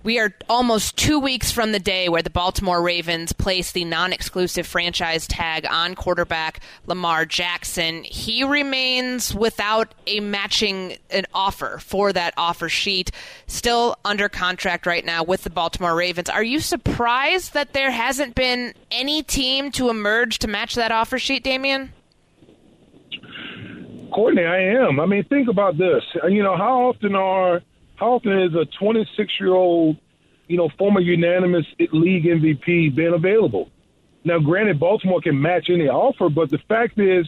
We 0.02 0.18
are 0.18 0.32
almost 0.48 0.96
two 0.96 1.18
weeks 1.18 1.50
from 1.50 1.72
the 1.72 1.78
day 1.78 2.08
where 2.08 2.22
the 2.22 2.30
Baltimore 2.30 2.80
Ravens 2.80 3.34
placed 3.34 3.74
the 3.74 3.84
non 3.84 4.14
exclusive 4.14 4.66
franchise 4.66 5.26
tag 5.26 5.66
on 5.68 5.94
quarterback 5.94 6.60
Lamar 6.86 7.26
Jackson. 7.26 8.04
He 8.04 8.42
remains 8.42 9.34
without 9.34 9.94
a 10.06 10.20
matching 10.20 10.96
an 11.10 11.26
offer 11.34 11.78
for 11.84 12.14
that 12.14 12.32
offer 12.38 12.70
sheet, 12.70 13.10
still 13.46 13.94
under 14.02 14.30
contract 14.30 14.86
right 14.86 15.04
now 15.04 15.22
with 15.22 15.44
the 15.44 15.50
Baltimore 15.50 15.94
Ravens. 15.94 16.30
Are 16.30 16.42
you 16.42 16.60
surprised 16.60 17.52
that 17.52 17.74
there 17.74 17.90
hasn't 17.90 18.34
been 18.34 18.72
any 18.90 19.22
team 19.22 19.70
to 19.72 19.90
emerge 19.90 20.38
to 20.38 20.48
match 20.48 20.76
that 20.76 20.92
offer 20.92 21.18
sheet, 21.18 21.44
Damien? 21.44 21.92
Courtney, 24.14 24.44
I 24.44 24.60
am. 24.60 24.98
I 24.98 25.04
mean, 25.04 25.24
think 25.24 25.48
about 25.48 25.76
this. 25.76 26.02
You 26.26 26.42
know, 26.42 26.56
how 26.56 26.88
often 26.88 27.14
are 27.14 27.60
often 28.00 28.40
is 28.40 28.54
a 28.54 28.66
26 28.78 29.32
year 29.40 29.52
old, 29.52 29.96
you 30.48 30.56
know, 30.56 30.68
former 30.78 31.00
unanimous 31.00 31.66
league 31.92 32.24
MVP 32.24 32.94
been 32.94 33.14
available? 33.14 33.70
Now, 34.24 34.38
granted, 34.38 34.78
Baltimore 34.78 35.20
can 35.20 35.40
match 35.40 35.70
any 35.70 35.88
offer, 35.88 36.28
but 36.28 36.50
the 36.50 36.58
fact 36.68 36.98
is 36.98 37.26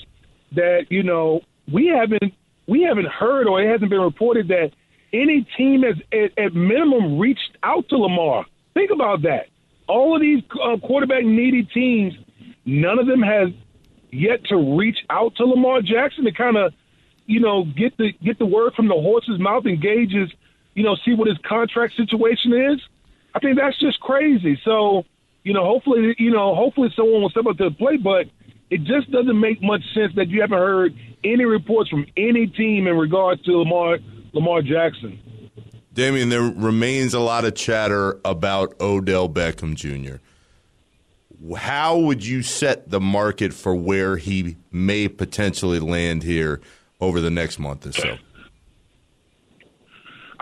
that 0.55 0.87
you 0.91 1.03
know 1.03 1.41
we 1.71 1.87
haven't 1.87 2.35
we 2.67 2.83
haven't 2.83 3.09
heard 3.09 3.47
or 3.47 3.63
it 3.63 3.71
hasn't 3.71 3.91
been 3.91 4.01
reported 4.01 4.49
that 4.49 4.73
any 5.13 5.47
team 5.57 5.83
has 5.83 5.97
at, 6.13 6.39
at 6.43 6.55
minimum 6.55 7.19
reached 7.19 7.57
out 7.63 7.89
to 7.89 7.97
Lamar. 7.97 8.47
Think 8.75 8.91
about 8.91 9.23
that. 9.23 9.47
All 9.89 10.15
of 10.15 10.23
these 10.23 10.43
uh, 10.63 10.77
quarterback 10.79 11.25
needy 11.25 11.65
teams, 11.65 12.15
none 12.65 12.99
of 12.99 13.07
them 13.07 13.21
has 13.21 13.49
yet 14.11 14.45
to 14.47 14.77
reach 14.79 14.99
out 15.11 15.35
to 15.37 15.45
Lamar 15.45 15.83
Jackson 15.83 16.25
to 16.25 16.33
kind 16.33 16.57
of, 16.57 16.73
you 17.27 17.41
know, 17.41 17.65
get 17.65 17.97
the 17.97 18.13
get 18.25 18.39
the 18.39 18.47
word 18.47 18.75
from 18.75 18.89
the 18.89 18.95
horse's 18.95 19.39
mouth 19.39 19.65
and 19.67 19.81
gauges 19.81 20.31
you 20.75 20.83
know, 20.83 20.97
see 21.05 21.15
what 21.15 21.29
his 21.29 21.39
contract 21.39 21.97
situation 21.97 22.53
is. 22.53 22.81
I 23.35 23.39
think 23.39 23.59
that's 23.59 23.79
just 23.79 24.01
crazy. 24.01 24.61
So, 24.65 25.05
you 25.43 25.53
know, 25.53 25.65
hopefully, 25.65 26.15
you 26.19 26.31
know, 26.31 26.55
hopefully 26.55 26.93
someone 26.95 27.23
will 27.23 27.31
step 27.31 27.47
up 27.47 27.57
to 27.59 27.65
the 27.65 27.75
plate, 27.75 28.03
but 28.03 28.27
it 28.71 28.85
just 28.85 29.11
doesn't 29.11 29.39
make 29.39 29.63
much 29.63 29.83
sense 29.95 30.15
that 30.17 30.29
you 30.29 30.41
haven't 30.41 30.59
heard 30.59 30.95
any 31.25 31.45
reports 31.45 31.91
from 31.91 32.07
any 32.17 32.47
team 32.47 32.87
in 32.87 32.97
regards 32.97 33.43
to 33.43 33.53
Lamar 33.53 33.99
Lamar 34.33 34.63
Jackson. 34.63 35.19
Damien, 35.93 36.31
there 36.31 36.41
remains 36.43 37.13
a 37.13 37.21
lot 37.21 37.45
of 37.45 37.55
chatter 37.55 38.19
about 38.25 38.81
Odell 38.81 39.29
Beckham 39.29 39.75
Jr. 39.75 40.17
How 41.55 41.99
would 41.99 42.25
you 42.25 42.43
set 42.43 42.89
the 42.89 43.01
market 43.01 43.53
for 43.53 43.75
where 43.75 44.17
he 44.17 44.57
may 44.71 45.09
potentially 45.09 45.81
land 45.81 46.23
here 46.23 46.63
over 46.99 47.21
the 47.21 47.31
next 47.31 47.59
month 47.59 47.87
or 47.87 47.93
so? 47.93 48.17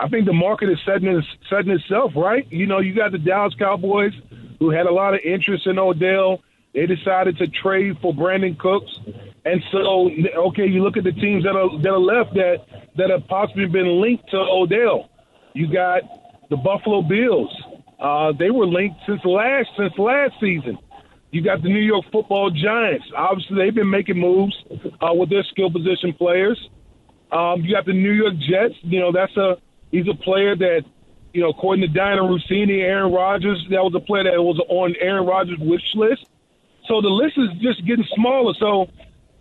I 0.01 0.07
think 0.07 0.25
the 0.25 0.33
market 0.33 0.69
is 0.69 0.79
setting 0.83 1.21
setting 1.47 1.71
itself 1.71 2.13
right. 2.15 2.51
You 2.51 2.65
know, 2.65 2.79
you 2.79 2.95
got 2.95 3.11
the 3.11 3.19
Dallas 3.19 3.53
Cowboys 3.53 4.13
who 4.59 4.71
had 4.71 4.87
a 4.87 4.91
lot 4.91 5.13
of 5.13 5.19
interest 5.23 5.67
in 5.67 5.77
Odell. 5.77 6.41
They 6.73 6.87
decided 6.87 7.37
to 7.37 7.47
trade 7.47 7.97
for 8.01 8.11
Brandin 8.11 8.57
Cooks, 8.57 8.91
and 9.45 9.61
so 9.71 10.09
okay, 10.47 10.65
you 10.65 10.81
look 10.81 10.97
at 10.97 11.03
the 11.03 11.11
teams 11.11 11.43
that 11.43 11.55
are 11.55 11.69
that 11.81 11.89
are 11.89 11.99
left 11.99 12.33
that 12.33 12.65
that 12.97 13.11
have 13.11 13.27
possibly 13.27 13.67
been 13.67 14.01
linked 14.01 14.27
to 14.31 14.37
Odell. 14.37 15.09
You 15.53 15.71
got 15.71 16.01
the 16.49 16.57
Buffalo 16.57 17.03
Bills. 17.03 17.55
Uh, 17.99 18.33
they 18.39 18.49
were 18.49 18.65
linked 18.65 18.99
since 19.05 19.23
last 19.23 19.69
since 19.77 19.93
last 19.99 20.33
season. 20.39 20.79
You 21.29 21.43
got 21.43 21.61
the 21.61 21.69
New 21.69 21.79
York 21.79 22.05
Football 22.11 22.49
Giants. 22.49 23.05
Obviously, 23.15 23.57
they've 23.57 23.75
been 23.75 23.89
making 23.89 24.17
moves 24.17 24.55
uh, 24.99 25.13
with 25.13 25.29
their 25.29 25.43
skill 25.43 25.69
position 25.69 26.13
players. 26.13 26.59
Um, 27.31 27.61
you 27.61 27.75
got 27.75 27.85
the 27.85 27.93
New 27.93 28.11
York 28.11 28.33
Jets. 28.49 28.75
You 28.81 28.99
know 28.99 29.11
that's 29.11 29.35
a 29.37 29.57
He's 29.91 30.07
a 30.07 30.15
player 30.15 30.55
that, 30.55 30.83
you 31.33 31.41
know, 31.41 31.49
according 31.49 31.87
to 31.87 31.99
Dianna 31.99 32.21
Russini, 32.21 32.81
Aaron 32.81 33.11
Rodgers, 33.11 33.65
that 33.69 33.83
was 33.83 33.93
a 33.95 33.99
player 33.99 34.23
that 34.23 34.41
was 34.41 34.59
on 34.69 34.95
Aaron 34.99 35.25
Rodgers' 35.25 35.59
wish 35.59 35.83
list. 35.95 36.25
So 36.87 37.01
the 37.01 37.09
list 37.09 37.37
is 37.37 37.49
just 37.61 37.85
getting 37.85 38.05
smaller. 38.15 38.53
So 38.59 38.87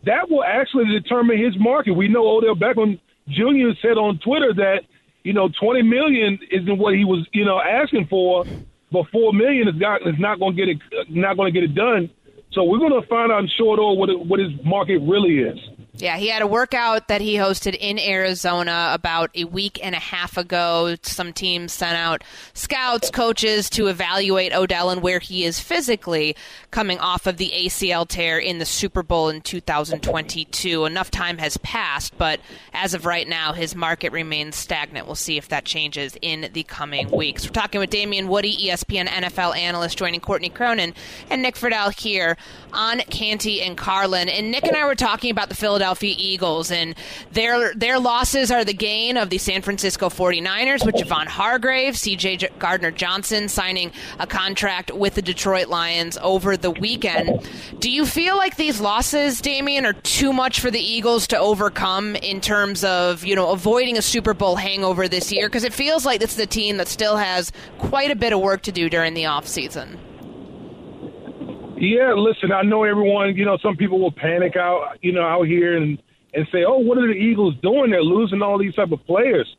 that 0.04 0.30
will 0.30 0.44
actually 0.44 0.86
determine 0.86 1.42
his 1.42 1.54
market. 1.58 1.92
We 1.92 2.08
know 2.08 2.26
Odell 2.28 2.54
Beckham 2.54 2.98
Jr. 3.28 3.72
said 3.80 3.96
on 3.98 4.18
Twitter 4.18 4.52
that, 4.54 4.80
you 5.22 5.32
know, 5.32 5.48
20 5.60 5.82
million 5.82 6.38
isn't 6.50 6.78
what 6.78 6.94
he 6.94 7.04
was, 7.04 7.26
you 7.32 7.44
know, 7.44 7.60
asking 7.60 8.06
for, 8.08 8.44
but 8.90 9.06
4 9.12 9.32
million 9.32 9.68
is 9.68 9.74
not 9.76 10.02
is 10.06 10.18
not 10.18 10.38
going 10.38 10.56
to 10.56 10.66
get 10.66 10.68
it 10.68 11.10
not 11.10 11.36
going 11.36 11.52
to 11.52 11.60
get 11.60 11.68
it 11.68 11.74
done. 11.74 12.10
So 12.52 12.64
we're 12.64 12.78
going 12.78 13.00
to 13.00 13.06
find 13.06 13.30
out 13.30 13.40
in 13.40 13.48
short 13.56 13.78
order 13.78 13.98
what 13.98 14.10
it, 14.10 14.18
what 14.26 14.40
his 14.40 14.50
market 14.64 14.98
really 14.98 15.38
is. 15.38 15.58
Yeah, 16.00 16.16
he 16.16 16.28
had 16.28 16.40
a 16.40 16.46
workout 16.46 17.08
that 17.08 17.20
he 17.20 17.34
hosted 17.34 17.76
in 17.78 17.98
Arizona 17.98 18.90
about 18.94 19.30
a 19.34 19.44
week 19.44 19.78
and 19.82 19.94
a 19.94 19.98
half 19.98 20.36
ago. 20.38 20.96
Some 21.02 21.32
teams 21.32 21.72
sent 21.72 21.96
out 21.96 22.24
scouts, 22.54 23.10
coaches 23.10 23.68
to 23.70 23.88
evaluate 23.88 24.54
Odell 24.54 24.90
and 24.90 25.02
where 25.02 25.18
he 25.18 25.44
is 25.44 25.60
physically 25.60 26.34
coming 26.70 26.98
off 26.98 27.26
of 27.26 27.36
the 27.36 27.52
ACL 27.54 28.08
tear 28.08 28.38
in 28.38 28.58
the 28.58 28.64
Super 28.64 29.02
Bowl 29.02 29.28
in 29.28 29.42
2022. 29.42 30.86
Enough 30.86 31.10
time 31.10 31.38
has 31.38 31.56
passed, 31.58 32.16
but 32.16 32.40
as 32.72 32.94
of 32.94 33.04
right 33.04 33.28
now, 33.28 33.52
his 33.52 33.74
market 33.74 34.10
remains 34.12 34.56
stagnant. 34.56 35.06
We'll 35.06 35.14
see 35.14 35.36
if 35.36 35.48
that 35.48 35.66
changes 35.66 36.16
in 36.22 36.48
the 36.52 36.62
coming 36.62 37.10
weeks. 37.10 37.44
We're 37.44 37.52
talking 37.52 37.80
with 37.80 37.90
Damien 37.90 38.28
Woody, 38.28 38.56
ESPN 38.68 39.06
NFL 39.06 39.56
analyst, 39.56 39.98
joining 39.98 40.20
Courtney 40.20 40.48
Cronin 40.48 40.94
and 41.28 41.42
Nick 41.42 41.56
Friedell 41.56 41.98
here 41.98 42.36
on 42.72 43.00
Canty 43.10 43.60
and 43.60 43.76
Carlin. 43.76 44.28
And 44.28 44.50
Nick 44.50 44.64
and 44.64 44.76
I 44.76 44.86
were 44.86 44.94
talking 44.94 45.30
about 45.30 45.48
the 45.48 45.54
Philadelphia 45.54 45.89
Philadelphia 45.94 46.14
Eagles, 46.18 46.70
and 46.70 46.94
their 47.32 47.74
their 47.74 47.98
losses 47.98 48.50
are 48.52 48.64
the 48.64 48.72
gain 48.72 49.16
of 49.16 49.28
the 49.28 49.38
San 49.38 49.60
Francisco 49.60 50.08
49ers 50.08 50.86
with 50.86 50.94
Javon 50.94 51.26
Hargrave, 51.26 51.96
C.J. 51.96 52.50
Gardner 52.60 52.92
Johnson 52.92 53.48
signing 53.48 53.90
a 54.20 54.26
contract 54.26 54.92
with 54.92 55.14
the 55.14 55.22
Detroit 55.22 55.66
Lions 55.66 56.16
over 56.22 56.56
the 56.56 56.70
weekend. 56.70 57.48
Do 57.80 57.90
you 57.90 58.06
feel 58.06 58.36
like 58.36 58.56
these 58.56 58.80
losses, 58.80 59.40
Damien, 59.40 59.84
are 59.84 59.94
too 59.94 60.32
much 60.32 60.60
for 60.60 60.70
the 60.70 60.80
Eagles 60.80 61.26
to 61.28 61.38
overcome 61.38 62.14
in 62.16 62.40
terms 62.40 62.84
of 62.84 63.24
you 63.24 63.34
know 63.34 63.50
avoiding 63.50 63.98
a 63.98 64.02
Super 64.02 64.34
Bowl 64.34 64.54
hangover 64.54 65.08
this 65.08 65.32
year? 65.32 65.48
Because 65.48 65.64
it 65.64 65.72
feels 65.72 66.06
like 66.06 66.20
this 66.20 66.34
is 66.34 66.38
a 66.38 66.46
team 66.46 66.76
that 66.76 66.86
still 66.86 67.16
has 67.16 67.50
quite 67.78 68.12
a 68.12 68.16
bit 68.16 68.32
of 68.32 68.40
work 68.40 68.62
to 68.62 68.72
do 68.72 68.88
during 68.88 69.14
the 69.14 69.24
offseason. 69.24 69.98
Yeah, 71.80 72.12
listen, 72.12 72.52
I 72.52 72.60
know 72.60 72.84
everyone, 72.84 73.36
you 73.36 73.46
know, 73.46 73.56
some 73.56 73.74
people 73.74 74.00
will 74.00 74.12
panic 74.12 74.54
out, 74.54 74.98
you 75.00 75.12
know, 75.12 75.22
out 75.22 75.46
here 75.46 75.76
and 75.78 76.00
and 76.34 76.46
say, 76.52 76.62
"Oh, 76.62 76.78
what 76.78 76.98
are 76.98 77.08
the 77.08 77.14
Eagles 77.14 77.54
doing? 77.62 77.90
They're 77.90 78.02
losing 78.02 78.42
all 78.42 78.58
these 78.58 78.74
type 78.74 78.92
of 78.92 79.04
players." 79.06 79.56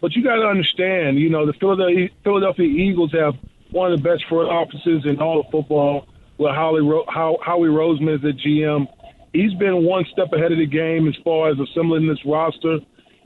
But 0.00 0.16
you 0.16 0.24
got 0.24 0.36
to 0.36 0.48
understand, 0.48 1.18
you 1.18 1.30
know, 1.30 1.46
the 1.46 1.52
Philadelphia, 1.52 2.08
Philadelphia 2.24 2.66
Eagles 2.66 3.12
have 3.12 3.36
one 3.70 3.92
of 3.92 4.02
the 4.02 4.08
best 4.08 4.24
front 4.26 4.48
offices 4.48 5.06
in 5.06 5.20
all 5.20 5.40
of 5.40 5.46
football. 5.52 6.08
With 6.38 6.52
Howie, 6.52 6.82
How, 7.08 7.38
Howie 7.42 7.68
Roseman 7.68 8.16
is 8.16 8.22
the 8.22 8.32
GM. 8.32 8.88
He's 9.32 9.54
been 9.54 9.84
one 9.84 10.06
step 10.10 10.32
ahead 10.32 10.50
of 10.52 10.58
the 10.58 10.66
game 10.66 11.06
as 11.06 11.14
far 11.22 11.50
as 11.50 11.58
assembling 11.60 12.08
this 12.08 12.24
roster. 12.24 12.78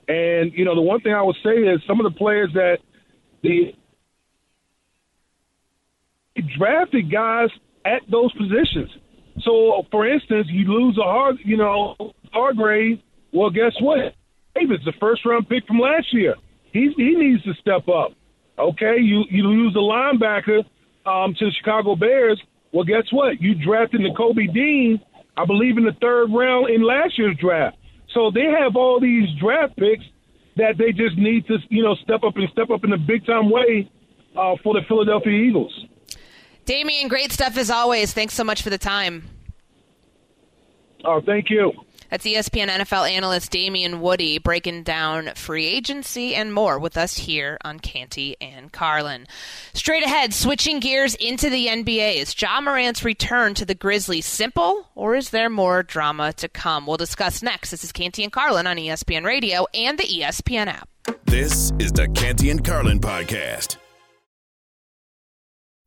And 0.06 0.52
you 0.52 0.66
know, 0.66 0.74
the 0.74 0.82
one 0.82 1.00
thing 1.00 1.14
I 1.14 1.22
would 1.22 1.36
say 1.42 1.56
is 1.56 1.80
some 1.86 1.98
of 1.98 2.12
the 2.12 2.18
players 2.18 2.52
that 2.54 2.80
the 3.42 3.74
drafted 6.58 7.10
guys 7.10 7.48
at 7.84 8.02
those 8.10 8.32
positions. 8.32 8.90
So, 9.42 9.82
for 9.90 10.06
instance, 10.06 10.46
you 10.50 10.66
lose 10.66 10.96
a 10.98 11.02
hard, 11.02 11.36
you 11.44 11.56
know, 11.56 11.96
Hargrave. 12.32 12.98
Well, 13.32 13.50
guess 13.50 13.72
what? 13.80 14.14
Davis 14.54 14.78
the 14.84 14.92
first 15.00 15.26
round 15.26 15.48
pick 15.48 15.66
from 15.66 15.78
last 15.78 16.06
year. 16.12 16.34
He 16.72 16.92
he 16.96 17.14
needs 17.16 17.42
to 17.44 17.52
step 17.60 17.88
up. 17.88 18.12
Okay, 18.58 18.98
you 19.00 19.24
you 19.30 19.42
lose 19.42 19.74
a 19.74 19.78
linebacker 19.78 20.60
um, 21.06 21.34
to 21.38 21.46
the 21.46 21.52
Chicago 21.58 21.96
Bears. 21.96 22.40
Well, 22.72 22.84
guess 22.84 23.06
what? 23.10 23.40
You 23.40 23.54
drafted 23.54 24.00
Nakobe 24.00 24.52
Dean, 24.52 25.00
I 25.36 25.44
believe, 25.44 25.78
in 25.78 25.84
the 25.84 25.96
third 26.00 26.26
round 26.32 26.70
in 26.70 26.82
last 26.82 27.18
year's 27.18 27.36
draft. 27.40 27.76
So 28.12 28.30
they 28.32 28.46
have 28.46 28.76
all 28.76 29.00
these 29.00 29.28
draft 29.40 29.76
picks 29.76 30.04
that 30.56 30.78
they 30.78 30.92
just 30.92 31.18
need 31.18 31.46
to, 31.46 31.58
you 31.68 31.82
know, 31.82 31.96
step 32.02 32.22
up 32.22 32.36
and 32.36 32.48
step 32.52 32.70
up 32.70 32.84
in 32.84 32.92
a 32.92 32.98
big 32.98 33.26
time 33.26 33.50
way 33.50 33.90
uh, 34.36 34.54
for 34.62 34.74
the 34.74 34.80
Philadelphia 34.86 35.32
Eagles. 35.32 35.72
Damien, 36.64 37.08
great 37.08 37.32
stuff 37.32 37.56
as 37.56 37.70
always. 37.70 38.12
Thanks 38.12 38.34
so 38.34 38.44
much 38.44 38.62
for 38.62 38.70
the 38.70 38.78
time. 38.78 39.24
Oh, 41.04 41.20
thank 41.20 41.50
you. 41.50 41.72
That's 42.10 42.26
ESPN 42.26 42.68
NFL 42.68 43.10
analyst 43.10 43.50
Damien 43.50 44.00
Woody 44.00 44.38
breaking 44.38 44.84
down 44.84 45.32
free 45.34 45.66
agency 45.66 46.34
and 46.34 46.54
more 46.54 46.78
with 46.78 46.96
us 46.96 47.18
here 47.18 47.58
on 47.64 47.80
Canty 47.80 48.36
and 48.40 48.70
Carlin. 48.70 49.26
Straight 49.72 50.04
ahead, 50.04 50.32
switching 50.32 50.78
gears 50.78 51.16
into 51.16 51.50
the 51.50 51.66
NBA. 51.66 52.16
Is 52.16 52.40
Ja 52.40 52.60
Morant's 52.60 53.04
return 53.04 53.54
to 53.54 53.64
the 53.64 53.74
Grizzlies 53.74 54.26
simple, 54.26 54.88
or 54.94 55.16
is 55.16 55.30
there 55.30 55.50
more 55.50 55.82
drama 55.82 56.32
to 56.34 56.48
come? 56.48 56.86
We'll 56.86 56.98
discuss 56.98 57.42
next. 57.42 57.72
This 57.72 57.82
is 57.82 57.90
Canty 57.90 58.22
and 58.22 58.32
Carlin 58.32 58.68
on 58.68 58.76
ESPN 58.76 59.24
Radio 59.24 59.66
and 59.74 59.98
the 59.98 60.04
ESPN 60.04 60.68
app. 60.68 60.88
This 61.24 61.72
is 61.80 61.90
the 61.90 62.06
Canty 62.14 62.50
and 62.50 62.64
Carlin 62.64 63.00
podcast. 63.00 63.78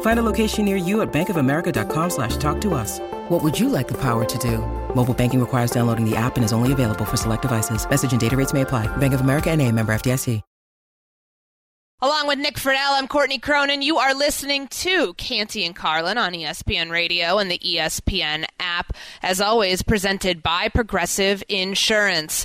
Find 0.00 0.18
a 0.18 0.22
location 0.22 0.64
near 0.64 0.76
you 0.76 1.02
at 1.02 1.12
bankofamerica.com 1.12 2.10
slash 2.10 2.36
talk 2.38 2.60
to 2.62 2.72
us. 2.74 3.00
What 3.28 3.42
would 3.42 3.58
you 3.58 3.68
like 3.68 3.88
the 3.88 4.00
power 4.00 4.24
to 4.24 4.38
do? 4.38 4.58
Mobile 4.94 5.14
banking 5.14 5.40
requires 5.40 5.70
downloading 5.70 6.08
the 6.08 6.16
app 6.16 6.36
and 6.36 6.44
is 6.44 6.52
only 6.52 6.72
available 6.72 7.04
for 7.04 7.16
select 7.16 7.42
devices. 7.42 7.88
Message 7.88 8.12
and 8.12 8.20
data 8.20 8.36
rates 8.36 8.54
may 8.54 8.62
apply. 8.62 8.86
Bank 8.96 9.12
of 9.12 9.20
America 9.20 9.50
and 9.50 9.60
a 9.60 9.70
member 9.70 9.92
FDIC. 9.92 10.40
Along 12.04 12.26
with 12.26 12.38
Nick 12.38 12.56
Friedell, 12.56 12.98
I'm 12.98 13.08
Courtney 13.08 13.38
Cronin. 13.38 13.80
You 13.80 13.96
are 13.96 14.14
listening 14.14 14.68
to 14.68 15.14
Canty 15.14 15.64
and 15.64 15.74
Carlin 15.74 16.18
on 16.18 16.32
ESPN 16.34 16.90
Radio 16.90 17.38
and 17.38 17.50
the 17.50 17.58
ESPN 17.58 18.44
app. 18.60 18.92
As 19.22 19.40
always, 19.40 19.80
presented 19.80 20.42
by 20.42 20.68
Progressive 20.68 21.42
Insurance. 21.48 22.44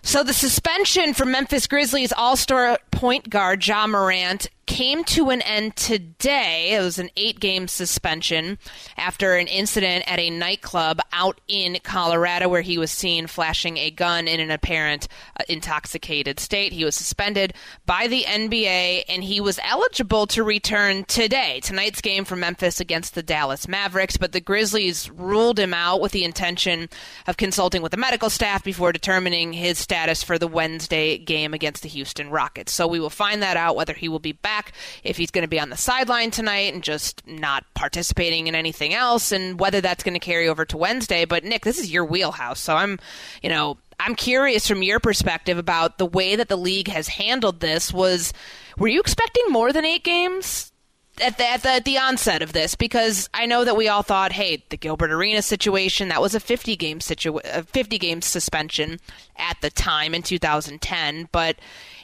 So 0.00 0.24
the 0.24 0.32
suspension 0.32 1.12
for 1.12 1.26
Memphis 1.26 1.66
Grizzlies 1.66 2.14
All-Star 2.16 2.78
point 2.90 3.28
guard 3.28 3.66
Ja 3.66 3.86
Morant 3.86 4.48
came 4.68 5.02
to 5.02 5.30
an 5.30 5.40
end 5.42 5.74
today. 5.76 6.72
It 6.72 6.82
was 6.82 6.98
an 6.98 7.08
eight 7.16 7.40
game 7.40 7.68
suspension 7.68 8.58
after 8.98 9.34
an 9.34 9.46
incident 9.46 10.04
at 10.06 10.20
a 10.20 10.28
nightclub 10.28 11.00
out 11.10 11.40
in 11.48 11.78
Colorado 11.82 12.50
where 12.50 12.60
he 12.60 12.76
was 12.76 12.90
seen 12.90 13.26
flashing 13.26 13.78
a 13.78 13.90
gun 13.90 14.28
in 14.28 14.40
an 14.40 14.50
apparent 14.50 15.08
uh, 15.40 15.44
intoxicated 15.48 16.38
state. 16.38 16.74
He 16.74 16.84
was 16.84 16.94
suspended 16.94 17.54
by 17.86 18.08
the 18.08 18.24
NBA 18.24 19.04
and 19.08 19.24
he 19.24 19.40
was 19.40 19.58
eligible 19.64 20.26
to 20.28 20.44
return 20.44 21.04
today. 21.04 21.60
Tonight's 21.60 22.02
game 22.02 22.26
for 22.26 22.36
Memphis 22.36 22.78
against 22.78 23.14
the 23.14 23.22
Dallas 23.22 23.66
Mavericks, 23.66 24.18
but 24.18 24.32
the 24.32 24.40
Grizzlies 24.40 25.10
ruled 25.10 25.58
him 25.58 25.72
out 25.72 26.02
with 26.02 26.12
the 26.12 26.24
intention 26.24 26.90
of 27.26 27.38
consulting 27.38 27.80
with 27.80 27.92
the 27.92 27.96
medical 27.96 28.28
staff 28.28 28.62
before 28.62 28.92
determining 28.92 29.54
his 29.54 29.78
status 29.78 30.22
for 30.22 30.38
the 30.38 30.46
Wednesday 30.46 31.16
game 31.16 31.54
against 31.54 31.82
the 31.82 31.88
Houston 31.88 32.28
Rockets. 32.28 32.74
So 32.74 32.86
we 32.86 33.00
will 33.00 33.08
find 33.08 33.42
that 33.42 33.56
out 33.56 33.74
whether 33.74 33.94
he 33.94 34.10
will 34.10 34.18
be 34.18 34.32
back 34.32 34.57
back, 34.58 34.72
if 35.04 35.16
he's 35.16 35.30
going 35.30 35.42
to 35.42 35.48
be 35.48 35.60
on 35.60 35.70
the 35.70 35.76
sideline 35.76 36.30
tonight 36.30 36.74
and 36.74 36.82
just 36.82 37.26
not 37.26 37.64
participating 37.74 38.46
in 38.46 38.54
anything 38.54 38.94
else, 38.94 39.32
and 39.32 39.58
whether 39.60 39.80
that's 39.80 40.04
going 40.04 40.14
to 40.14 40.20
carry 40.20 40.48
over 40.48 40.64
to 40.64 40.76
Wednesday. 40.76 41.24
But 41.24 41.44
Nick, 41.44 41.64
this 41.64 41.78
is 41.78 41.92
your 41.92 42.04
wheelhouse, 42.04 42.60
so 42.60 42.74
I'm, 42.74 42.98
you 43.42 43.48
know, 43.48 43.78
I'm 44.00 44.14
curious 44.14 44.66
from 44.68 44.82
your 44.82 45.00
perspective 45.00 45.58
about 45.58 45.98
the 45.98 46.06
way 46.06 46.36
that 46.36 46.48
the 46.48 46.56
league 46.56 46.88
has 46.88 47.08
handled 47.08 47.60
this. 47.60 47.92
Was 47.92 48.32
were 48.76 48.88
you 48.88 49.00
expecting 49.00 49.44
more 49.48 49.72
than 49.72 49.84
eight 49.84 50.04
games? 50.04 50.72
At 51.20 51.36
the, 51.36 51.48
at 51.48 51.62
the, 51.64 51.70
at 51.70 51.84
the 51.84 51.98
onset 51.98 52.42
of 52.42 52.52
this 52.52 52.76
because 52.76 53.28
I 53.34 53.46
know 53.46 53.64
that 53.64 53.76
we 53.76 53.88
all 53.88 54.04
thought, 54.04 54.30
hey, 54.30 54.62
the 54.68 54.76
Gilbert 54.76 55.10
Arenas 55.10 55.46
situation 55.46 56.10
that 56.10 56.22
was 56.22 56.36
a 56.36 56.38
50 56.38 56.76
game 56.76 57.00
situ- 57.00 57.40
a 57.44 57.64
50 57.64 57.98
game 57.98 58.22
suspension 58.22 59.00
at 59.36 59.60
the 59.60 59.68
time 59.68 60.14
in 60.14 60.22
2010, 60.22 61.28
but 61.32 61.56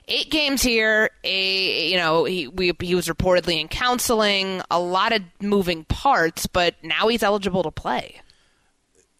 eight 0.08 0.30
games 0.30 0.62
here. 0.62 1.10
A 1.22 1.90
you 1.90 1.96
know 1.96 2.24
he 2.24 2.48
we, 2.48 2.72
he 2.80 2.94
was 2.94 3.08
reportedly 3.08 3.60
in 3.60 3.68
counseling. 3.68 4.62
A 4.70 4.78
lot 4.78 5.12
of 5.12 5.22
moving 5.40 5.84
parts, 5.84 6.46
but 6.46 6.74
now 6.82 7.08
he's 7.08 7.22
eligible 7.22 7.62
to 7.62 7.70
play. 7.70 8.20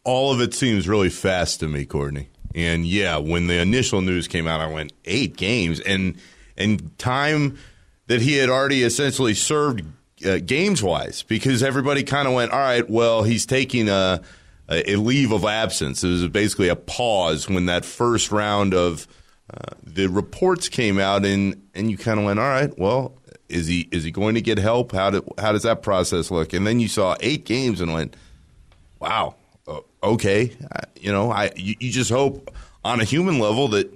All 0.04 0.32
of 0.32 0.40
it 0.40 0.52
seems 0.54 0.86
really 0.86 1.10
fast 1.10 1.60
to 1.60 1.68
me, 1.68 1.84
Courtney. 1.86 2.28
And 2.54 2.86
yeah, 2.86 3.16
when 3.16 3.46
the 3.46 3.60
initial 3.60 4.00
news 4.00 4.28
came 4.28 4.46
out, 4.46 4.60
I 4.60 4.66
went 4.66 4.92
eight 5.04 5.36
games 5.36 5.80
and 5.80 6.16
and 6.56 6.96
time 6.98 7.58
that 8.06 8.20
he 8.20 8.34
had 8.36 8.50
already 8.50 8.82
essentially 8.82 9.34
served 9.34 9.82
uh, 10.24 10.38
games 10.44 10.82
wise 10.82 11.22
because 11.22 11.62
everybody 11.62 12.02
kind 12.02 12.28
of 12.28 12.34
went, 12.34 12.52
all 12.52 12.58
right, 12.58 12.88
well, 12.88 13.22
he's 13.22 13.46
taking 13.46 13.88
a, 13.88 14.20
a 14.68 14.96
leave 14.96 15.32
of 15.32 15.44
absence. 15.44 16.04
It 16.04 16.08
was 16.08 16.28
basically 16.28 16.68
a 16.68 16.76
pause 16.76 17.48
when 17.48 17.66
that 17.66 17.84
first 17.84 18.30
round 18.30 18.74
of 18.74 19.08
uh, 19.52 19.74
the 19.83 20.07
reports 20.07 20.68
came 20.68 20.98
out, 20.98 21.24
and 21.24 21.68
and 21.74 21.90
you 21.90 21.98
kind 21.98 22.18
of 22.18 22.24
went, 22.24 22.38
all 22.38 22.48
right, 22.48 22.76
well, 22.78 23.18
is 23.48 23.66
he 23.66 23.88
is 23.92 24.02
he 24.02 24.11
going 24.11 24.35
to 24.37 24.40
get 24.40 24.59
help? 24.59 24.92
How 24.92 25.11
do, 25.11 25.35
how 25.38 25.52
does 25.52 25.64
that 25.64 25.83
process 25.83 26.30
look? 26.30 26.52
And 26.52 26.66
then 26.66 26.80
you 26.80 26.88
saw 26.88 27.16
eight 27.20 27.44
games 27.44 27.80
and 27.80 27.92
went, 27.92 28.16
wow, 29.00 29.35
uh, 29.68 29.80
okay, 30.02 30.57
you 30.98 31.12
know, 31.12 31.30
I 31.30 31.52
you, 31.57 31.74
you, 31.78 31.90
just 31.90 32.11
hope 32.11 32.54
on 32.85 33.00
a 33.00 33.04
human 33.04 33.38
level 33.38 33.68
that 33.68 33.92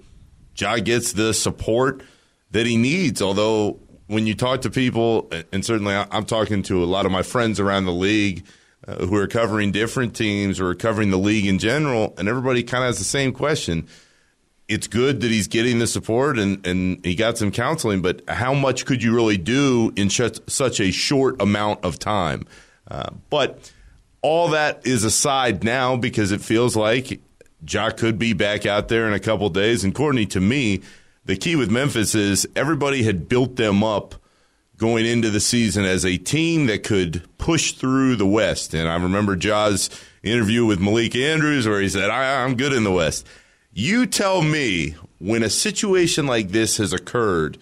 Ja 0.57 0.77
gets 0.77 1.13
the 1.13 1.33
support 1.33 2.03
that 2.51 2.67
he 2.67 2.77
needs. 2.77 3.23
Although 3.23 3.81
when 4.07 4.27
you 4.27 4.35
talk 4.35 4.63
to 4.63 4.71
people, 4.71 5.31
and 5.51 5.65
certainly 5.65 5.95
I'm 5.95 6.27
talking 6.27 6.63
to 6.65 6.85
a 6.85 6.87
lot 6.87 7.07
of 7.07 7.13
my 7.13 7.23
friends 7.23 7.59
around 7.59 7.87
the 7.87 7.93
league. 7.93 8.45
Uh, 8.87 9.05
who 9.05 9.17
are 9.17 9.27
covering 9.27 9.73
different 9.73 10.15
teams 10.15 10.61
or 10.61 10.73
covering 10.73 11.11
the 11.11 11.19
league 11.19 11.45
in 11.45 11.59
general, 11.59 12.15
and 12.17 12.29
everybody 12.29 12.63
kind 12.63 12.85
of 12.85 12.87
has 12.87 12.99
the 12.99 13.05
same 13.05 13.33
question 13.33 13.89
it's 14.69 14.87
good 14.87 15.23
that 15.23 15.31
he's 15.31 15.49
getting 15.49 15.79
the 15.79 15.87
support 15.87 16.39
and, 16.39 16.65
and 16.67 17.05
he 17.05 17.15
got 17.15 17.39
some 17.39 17.51
counseling, 17.51 18.03
but 18.03 18.23
how 18.29 18.53
much 18.53 18.85
could 18.85 19.03
you 19.03 19.15
really 19.15 19.39
do 19.39 19.93
in 19.97 20.11
such, 20.11 20.39
such 20.47 20.79
a 20.79 20.91
short 20.91 21.41
amount 21.41 21.85
of 21.85 21.99
time? 21.99 22.47
Uh, 22.91 23.11
but 23.31 23.73
all 24.21 24.49
that 24.49 24.87
is 24.87 25.05
aside 25.05 25.65
now 25.65 25.97
because 25.97 26.33
it 26.33 26.43
feels 26.43 26.77
like 26.77 27.21
Ja 27.67 27.91
could 27.91 28.19
be 28.19 28.35
back 28.35 28.67
out 28.67 28.89
there 28.89 29.07
in 29.07 29.15
a 29.15 29.21
couple 29.21 29.49
days. 29.49 29.85
And 29.85 29.95
Courtney, 29.95 30.27
to 30.27 30.41
me, 30.41 30.83
the 31.25 31.37
key 31.37 31.57
with 31.57 31.71
Memphis 31.71 32.15
is 32.15 32.47
everybody 32.55 33.03
had 33.03 33.29
built 33.29 33.57
them 33.57 33.83
up 33.83 34.17
going 34.77 35.07
into 35.07 35.31
the 35.31 35.41
season 35.41 35.85
as 35.85 36.05
a 36.05 36.19
team 36.19 36.67
that 36.67 36.85
could 36.85 37.23
push 37.39 37.73
through 37.73 38.17
the 38.17 38.27
West. 38.27 38.75
And 38.75 38.89
I 38.89 38.97
remember 38.97 39.35
Ja's 39.35 39.91
interview 40.23 40.67
with 40.67 40.79
Malika 40.79 41.19
Andrews 41.19 41.67
where 41.67 41.81
he 41.81 41.89
said, 41.89 42.11
I, 42.11 42.45
I'm 42.45 42.55
good 42.55 42.73
in 42.73 42.85
the 42.85 42.93
West. 42.93 43.27
You 43.73 44.07
tell 44.07 44.43
me 44.43 44.97
when 45.19 45.43
a 45.43 45.51
situation 45.51 46.27
like 46.27 46.49
this 46.49 46.79
has 46.79 46.93
occurred, 46.93 47.59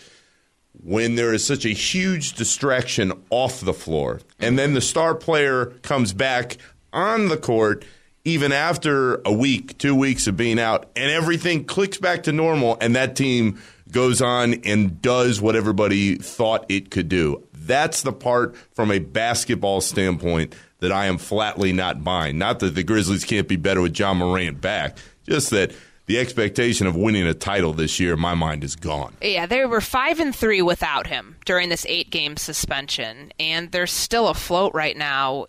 when 0.85 1.17
there 1.17 1.35
is 1.35 1.45
such 1.45 1.65
a 1.65 1.71
huge 1.71 2.35
distraction 2.35 3.13
off 3.31 3.61
the 3.61 3.75
floor, 3.75 4.21
and 4.39 4.59
then 4.59 4.75
the 4.75 4.81
star 4.81 5.15
player 5.15 5.67
comes 5.83 6.13
back 6.13 6.57
on 6.93 7.29
the 7.29 7.37
court 7.37 7.85
even 8.25 8.51
after 8.51 9.21
a 9.25 9.33
week, 9.33 9.79
two 9.79 9.95
weeks 9.95 10.27
of 10.27 10.37
being 10.37 10.59
out, 10.59 10.91
and 10.97 11.11
everything 11.11 11.65
clicks 11.65 11.99
back 11.99 12.25
to 12.25 12.33
normal, 12.33 12.77
and 12.81 12.97
that 12.97 13.15
team 13.15 13.61
goes 13.93 14.21
on 14.21 14.55
and 14.65 15.01
does 15.01 15.41
what 15.41 15.55
everybody 15.55 16.17
thought 16.17 16.67
it 16.69 16.91
could 16.91 17.09
do. 17.09 17.43
That's 17.53 18.03
the 18.03 18.13
part 18.13 18.57
from 18.75 18.91
a 18.91 18.99
basketball 18.99 19.81
standpoint 19.81 20.55
that 20.81 20.91
I 20.91 21.07
am 21.07 21.19
flatly 21.19 21.73
not 21.73 22.03
buying. 22.03 22.37
Not 22.37 22.59
that 22.61 22.75
the 22.75 22.83
Grizzlies 22.83 23.25
can't 23.25 23.47
be 23.47 23.57
better 23.57 23.81
with 23.81 23.97
Ja 23.99 24.13
Morant 24.13 24.61
back, 24.61 24.99
just 25.29 25.51
that 25.51 25.73
the 26.07 26.19
expectation 26.19 26.87
of 26.87 26.97
winning 26.97 27.27
a 27.27 27.35
title 27.35 27.73
this 27.73 27.99
year, 27.99 28.17
my 28.17 28.35
mind, 28.35 28.63
is 28.65 28.77
gone. 28.77 29.15
Yeah, 29.21 29.47
they 29.47 29.65
were 29.67 29.81
five 29.81 30.21
and 30.21 30.35
three 30.35 30.63
without 30.63 31.07
him 31.07 31.37
during 31.45 31.69
this 31.69 31.85
eight 31.87 32.11
game 32.11 32.37
suspension, 32.37 33.33
and 33.39 33.71
they're 33.73 33.87
still 33.87 34.29
afloat 34.29 34.73
right 34.75 34.97
now. 34.97 35.47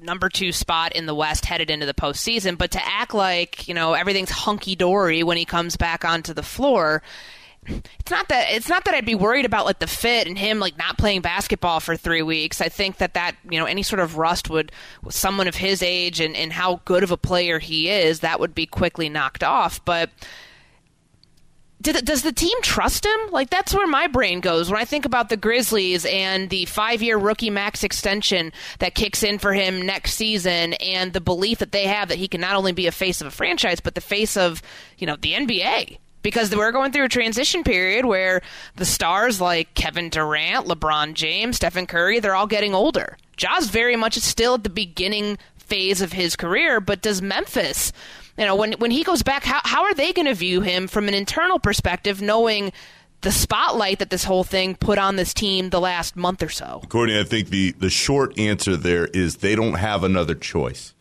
Number 0.00 0.28
two 0.28 0.52
spot 0.52 0.94
in 0.94 1.06
the 1.06 1.14
West 1.14 1.46
headed 1.46 1.70
into 1.70 1.86
the 1.86 1.94
postseason, 1.94 2.58
but 2.58 2.72
to 2.72 2.86
act 2.86 3.14
like 3.14 3.66
you 3.66 3.72
know 3.72 3.94
everything's 3.94 4.30
hunky 4.30 4.76
dory 4.76 5.22
when 5.22 5.38
he 5.38 5.46
comes 5.46 5.76
back 5.76 6.04
onto 6.04 6.34
the 6.34 6.42
floor, 6.42 7.02
it's 7.66 8.10
not 8.10 8.28
that 8.28 8.50
it's 8.50 8.68
not 8.68 8.84
that 8.84 8.94
I'd 8.94 9.06
be 9.06 9.14
worried 9.14 9.44
about 9.44 9.64
like 9.64 9.78
the 9.78 9.86
fit 9.86 10.26
and 10.26 10.36
him 10.36 10.58
like 10.58 10.76
not 10.76 10.98
playing 10.98 11.22
basketball 11.22 11.80
for 11.80 11.96
three 11.96 12.22
weeks. 12.22 12.60
I 12.60 12.68
think 12.68 12.98
that 12.98 13.14
that 13.14 13.36
you 13.48 13.58
know 13.58 13.66
any 13.66 13.82
sort 13.82 14.00
of 14.00 14.16
rust 14.16 14.50
would 14.50 14.72
someone 15.08 15.48
of 15.48 15.56
his 15.56 15.82
age 15.82 16.20
and, 16.20 16.36
and 16.36 16.52
how 16.52 16.80
good 16.84 17.02
of 17.02 17.10
a 17.10 17.16
player 17.16 17.58
he 17.58 17.88
is 17.88 18.20
that 18.20 18.40
would 18.40 18.54
be 18.54 18.66
quickly 18.66 19.08
knocked 19.08 19.42
off. 19.42 19.84
But 19.84 20.10
did, 21.80 22.04
does 22.04 22.22
the 22.22 22.32
team 22.32 22.56
trust 22.62 23.04
him? 23.04 23.30
Like 23.30 23.50
that's 23.50 23.74
where 23.74 23.86
my 23.86 24.06
brain 24.06 24.40
goes 24.40 24.70
when 24.70 24.80
I 24.80 24.84
think 24.84 25.04
about 25.04 25.28
the 25.28 25.36
Grizzlies 25.36 26.04
and 26.06 26.50
the 26.50 26.64
five-year 26.66 27.18
rookie 27.18 27.50
max 27.50 27.84
extension 27.84 28.52
that 28.78 28.94
kicks 28.94 29.22
in 29.22 29.38
for 29.38 29.52
him 29.52 29.82
next 29.82 30.14
season, 30.14 30.74
and 30.74 31.12
the 31.12 31.20
belief 31.20 31.58
that 31.58 31.72
they 31.72 31.84
have 31.84 32.08
that 32.08 32.18
he 32.18 32.28
can 32.28 32.40
not 32.40 32.56
only 32.56 32.72
be 32.72 32.86
a 32.86 32.92
face 32.92 33.20
of 33.20 33.26
a 33.26 33.30
franchise 33.30 33.80
but 33.80 33.94
the 33.94 34.00
face 34.00 34.36
of 34.36 34.62
you 34.98 35.06
know 35.06 35.16
the 35.16 35.32
NBA 35.32 35.98
because 36.24 36.56
we're 36.56 36.72
going 36.72 36.90
through 36.90 37.04
a 37.04 37.08
transition 37.08 37.62
period 37.62 38.06
where 38.06 38.40
the 38.76 38.84
stars 38.84 39.40
like 39.40 39.72
Kevin 39.74 40.08
Durant, 40.08 40.66
LeBron 40.66 41.14
James, 41.14 41.56
Stephen 41.56 41.86
Curry, 41.86 42.18
they're 42.18 42.34
all 42.34 42.48
getting 42.48 42.74
older. 42.74 43.16
Ja's 43.36 43.68
very 43.68 43.94
much 43.94 44.16
is 44.16 44.24
still 44.24 44.54
at 44.54 44.64
the 44.64 44.70
beginning 44.70 45.38
phase 45.58 46.00
of 46.00 46.12
his 46.12 46.34
career, 46.34 46.80
but 46.80 47.02
does 47.02 47.22
Memphis, 47.22 47.92
you 48.38 48.44
know, 48.44 48.56
when 48.56 48.72
when 48.74 48.90
he 48.90 49.04
goes 49.04 49.22
back, 49.22 49.44
how 49.44 49.60
how 49.64 49.84
are 49.84 49.94
they 49.94 50.12
going 50.12 50.26
to 50.26 50.34
view 50.34 50.62
him 50.62 50.88
from 50.88 51.08
an 51.08 51.14
internal 51.14 51.58
perspective, 51.58 52.20
knowing 52.20 52.72
the 53.20 53.30
spotlight 53.30 53.98
that 53.98 54.10
this 54.10 54.24
whole 54.24 54.44
thing 54.44 54.74
put 54.74 54.98
on 54.98 55.16
this 55.16 55.32
team 55.32 55.70
the 55.70 55.80
last 55.80 56.16
month 56.16 56.42
or 56.42 56.48
so? 56.48 56.82
Courtney, 56.88 57.18
I 57.20 57.24
think 57.24 57.50
the 57.50 57.72
the 57.72 57.90
short 57.90 58.38
answer 58.38 58.76
there 58.76 59.06
is 59.08 59.36
they 59.36 59.54
don't 59.54 59.74
have 59.74 60.02
another 60.04 60.34
choice. 60.34 60.93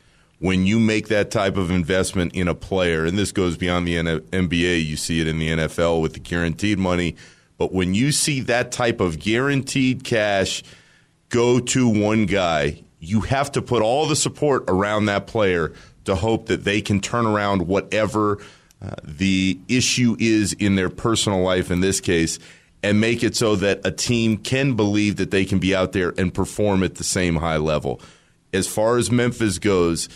When 0.44 0.66
you 0.68 0.78
make 0.78 1.08
that 1.08 1.32
type 1.32 1.56
of 1.56 1.72
investment 1.72 2.36
in 2.36 2.50
a 2.50 2.54
player, 2.54 3.06
and 3.06 3.18
this 3.18 3.32
goes 3.32 3.56
beyond 3.56 3.88
the 3.88 3.96
NBA, 3.96 4.86
you 4.86 4.98
see 4.98 5.22
it 5.22 5.28
in 5.30 5.40
the 5.40 5.48
NFL 5.48 6.02
with 6.02 6.16
the 6.16 6.20
guaranteed 6.20 6.78
money. 6.78 7.16
But 7.58 7.72
when 7.72 7.94
you 7.94 8.12
see 8.12 8.42
that 8.42 8.74
type 8.74 9.00
of 9.00 9.20
guaranteed 9.20 10.04
cash 10.04 10.62
go 11.30 11.62
to 11.62 11.88
one 11.88 12.26
guy, 12.26 12.84
you 13.00 13.22
have 13.22 13.54
to 13.54 13.62
put 13.62 13.82
all 13.82 14.06
the 14.06 14.18
support 14.18 14.66
around 14.68 15.06
that 15.06 15.28
player 15.28 15.72
to 16.04 16.14
hope 16.14 16.48
that 16.48 16.66
they 16.66 16.82
can 16.82 17.00
turn 17.00 17.26
around 17.26 17.70
whatever 17.70 18.40
uh, 18.82 18.96
the 19.02 19.58
issue 19.70 20.18
is 20.20 20.52
in 20.52 20.76
their 20.76 20.90
personal 20.90 21.42
life 21.42 21.72
in 21.72 21.80
this 21.80 22.02
case 22.02 22.38
and 22.84 23.00
make 23.00 23.24
it 23.24 23.38
so 23.38 23.56
that 23.56 23.80
a 23.86 23.92
team 23.92 24.36
can 24.36 24.76
believe 24.76 25.16
that 25.16 25.32
they 25.32 25.46
can 25.46 25.60
be 25.60 25.74
out 25.74 25.94
there 25.94 26.14
and 26.18 26.34
perform 26.34 26.84
at 26.84 26.96
the 26.96 27.04
same 27.06 27.38
high 27.38 27.56
level. 27.56 28.02
As 28.52 28.68
far 28.68 28.98
as 28.98 29.10
Memphis 29.10 29.58
goes, 29.58 30.10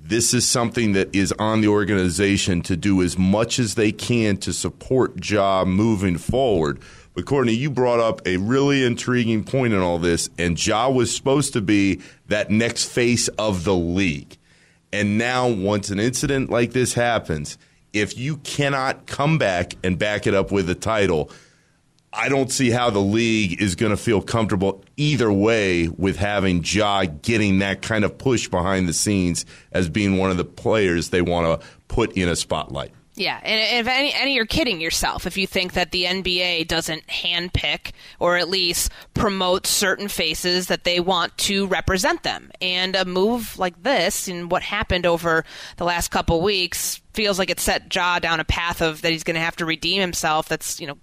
this 0.00 0.32
is 0.32 0.46
something 0.46 0.92
that 0.92 1.14
is 1.14 1.32
on 1.38 1.60
the 1.60 1.68
organization 1.68 2.62
to 2.62 2.76
do 2.76 3.02
as 3.02 3.18
much 3.18 3.58
as 3.58 3.74
they 3.74 3.92
can 3.92 4.36
to 4.38 4.52
support 4.52 5.28
Ja 5.28 5.64
moving 5.64 6.16
forward. 6.18 6.80
But 7.14 7.26
Courtney, 7.26 7.54
you 7.54 7.68
brought 7.68 7.98
up 7.98 8.24
a 8.26 8.36
really 8.36 8.84
intriguing 8.84 9.42
point 9.42 9.72
in 9.72 9.80
all 9.80 9.98
this, 9.98 10.30
and 10.38 10.64
Ja 10.64 10.88
was 10.88 11.14
supposed 11.14 11.52
to 11.54 11.60
be 11.60 12.00
that 12.28 12.50
next 12.50 12.84
face 12.84 13.26
of 13.28 13.64
the 13.64 13.74
league. 13.74 14.36
And 14.92 15.18
now, 15.18 15.48
once 15.48 15.90
an 15.90 15.98
incident 15.98 16.48
like 16.48 16.72
this 16.72 16.94
happens, 16.94 17.58
if 17.92 18.16
you 18.16 18.36
cannot 18.38 19.06
come 19.06 19.36
back 19.36 19.74
and 19.82 19.98
back 19.98 20.26
it 20.26 20.34
up 20.34 20.52
with 20.52 20.70
a 20.70 20.74
title, 20.74 21.30
I 22.12 22.28
don't 22.28 22.50
see 22.50 22.70
how 22.70 22.90
the 22.90 23.00
league 23.00 23.60
is 23.60 23.74
going 23.74 23.90
to 23.90 23.96
feel 23.96 24.22
comfortable 24.22 24.82
either 24.96 25.30
way 25.30 25.88
with 25.88 26.16
having 26.16 26.62
Ja 26.64 27.04
getting 27.04 27.58
that 27.58 27.82
kind 27.82 28.04
of 28.04 28.16
push 28.16 28.48
behind 28.48 28.88
the 28.88 28.94
scenes 28.94 29.44
as 29.72 29.88
being 29.88 30.16
one 30.16 30.30
of 30.30 30.36
the 30.36 30.44
players 30.44 31.10
they 31.10 31.22
want 31.22 31.60
to 31.60 31.66
put 31.88 32.12
in 32.12 32.28
a 32.28 32.36
spotlight. 32.36 32.92
Yeah, 33.18 33.40
and 33.42 33.80
if 33.80 33.92
any, 33.92 34.14
any, 34.14 34.34
you're 34.34 34.46
kidding 34.46 34.80
yourself 34.80 35.26
if 35.26 35.36
you 35.36 35.48
think 35.48 35.72
that 35.72 35.90
the 35.90 36.04
NBA 36.04 36.68
doesn't 36.68 37.04
handpick 37.08 37.90
or 38.20 38.36
at 38.36 38.48
least 38.48 38.92
promote 39.12 39.66
certain 39.66 40.06
faces 40.06 40.68
that 40.68 40.84
they 40.84 41.00
want 41.00 41.36
to 41.38 41.66
represent 41.66 42.22
them. 42.22 42.52
And 42.62 42.94
a 42.94 43.04
move 43.04 43.58
like 43.58 43.82
this 43.82 44.28
and 44.28 44.50
what 44.52 44.62
happened 44.62 45.04
over 45.04 45.44
the 45.78 45.84
last 45.84 46.12
couple 46.12 46.40
weeks 46.42 47.02
feels 47.12 47.40
like 47.40 47.50
it 47.50 47.58
set 47.58 47.92
Ja 47.92 48.20
down 48.20 48.38
a 48.38 48.44
path 48.44 48.80
of 48.80 49.02
that 49.02 49.10
he's 49.10 49.24
going 49.24 49.34
to 49.34 49.40
have 49.40 49.56
to 49.56 49.66
redeem 49.66 50.00
himself. 50.00 50.48
That's 50.48 50.80
you 50.80 50.86
know 50.86 50.98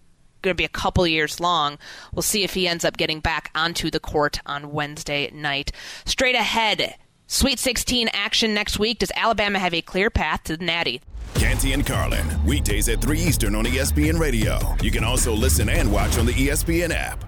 going 0.46 0.56
to 0.56 0.62
be 0.62 0.66
a 0.66 0.70
couple 0.70 1.06
years 1.06 1.39
long. 1.39 1.78
We'll 2.14 2.22
see 2.22 2.43
if 2.43 2.54
he 2.54 2.68
ends 2.68 2.86
up 2.86 2.96
getting 2.96 3.20
back 3.20 3.52
onto 3.54 3.91
the 3.91 4.00
court 4.00 4.39
on 4.46 4.72
Wednesday 4.72 5.30
night. 5.32 5.72
Straight 6.06 6.36
ahead. 6.36 6.96
Sweet 7.28 7.60
16 7.60 8.08
action 8.14 8.54
next 8.54 8.80
week. 8.80 9.00
Does 9.00 9.12
Alabama 9.16 9.60
have 9.60 9.74
a 9.74 9.82
clear 9.82 10.10
path 10.10 10.43
to 10.46 10.56
the 10.56 10.64
Natty? 10.64 11.02
Canty 11.34 11.74
and 11.74 11.86
Carlin, 11.86 12.26
weekdays 12.46 12.88
at 12.88 13.02
3 13.02 13.20
Eastern 13.20 13.56
on 13.56 13.66
ESPN 13.66 14.20
Radio. 14.20 14.60
You 14.82 14.91
can 14.91 15.04
also 15.04 15.34
listen 15.34 15.68
and 15.68 15.91
watch 15.91 16.18
on 16.18 16.26
the 16.26 16.34
ESPN 16.34 16.91
app. 16.93 17.26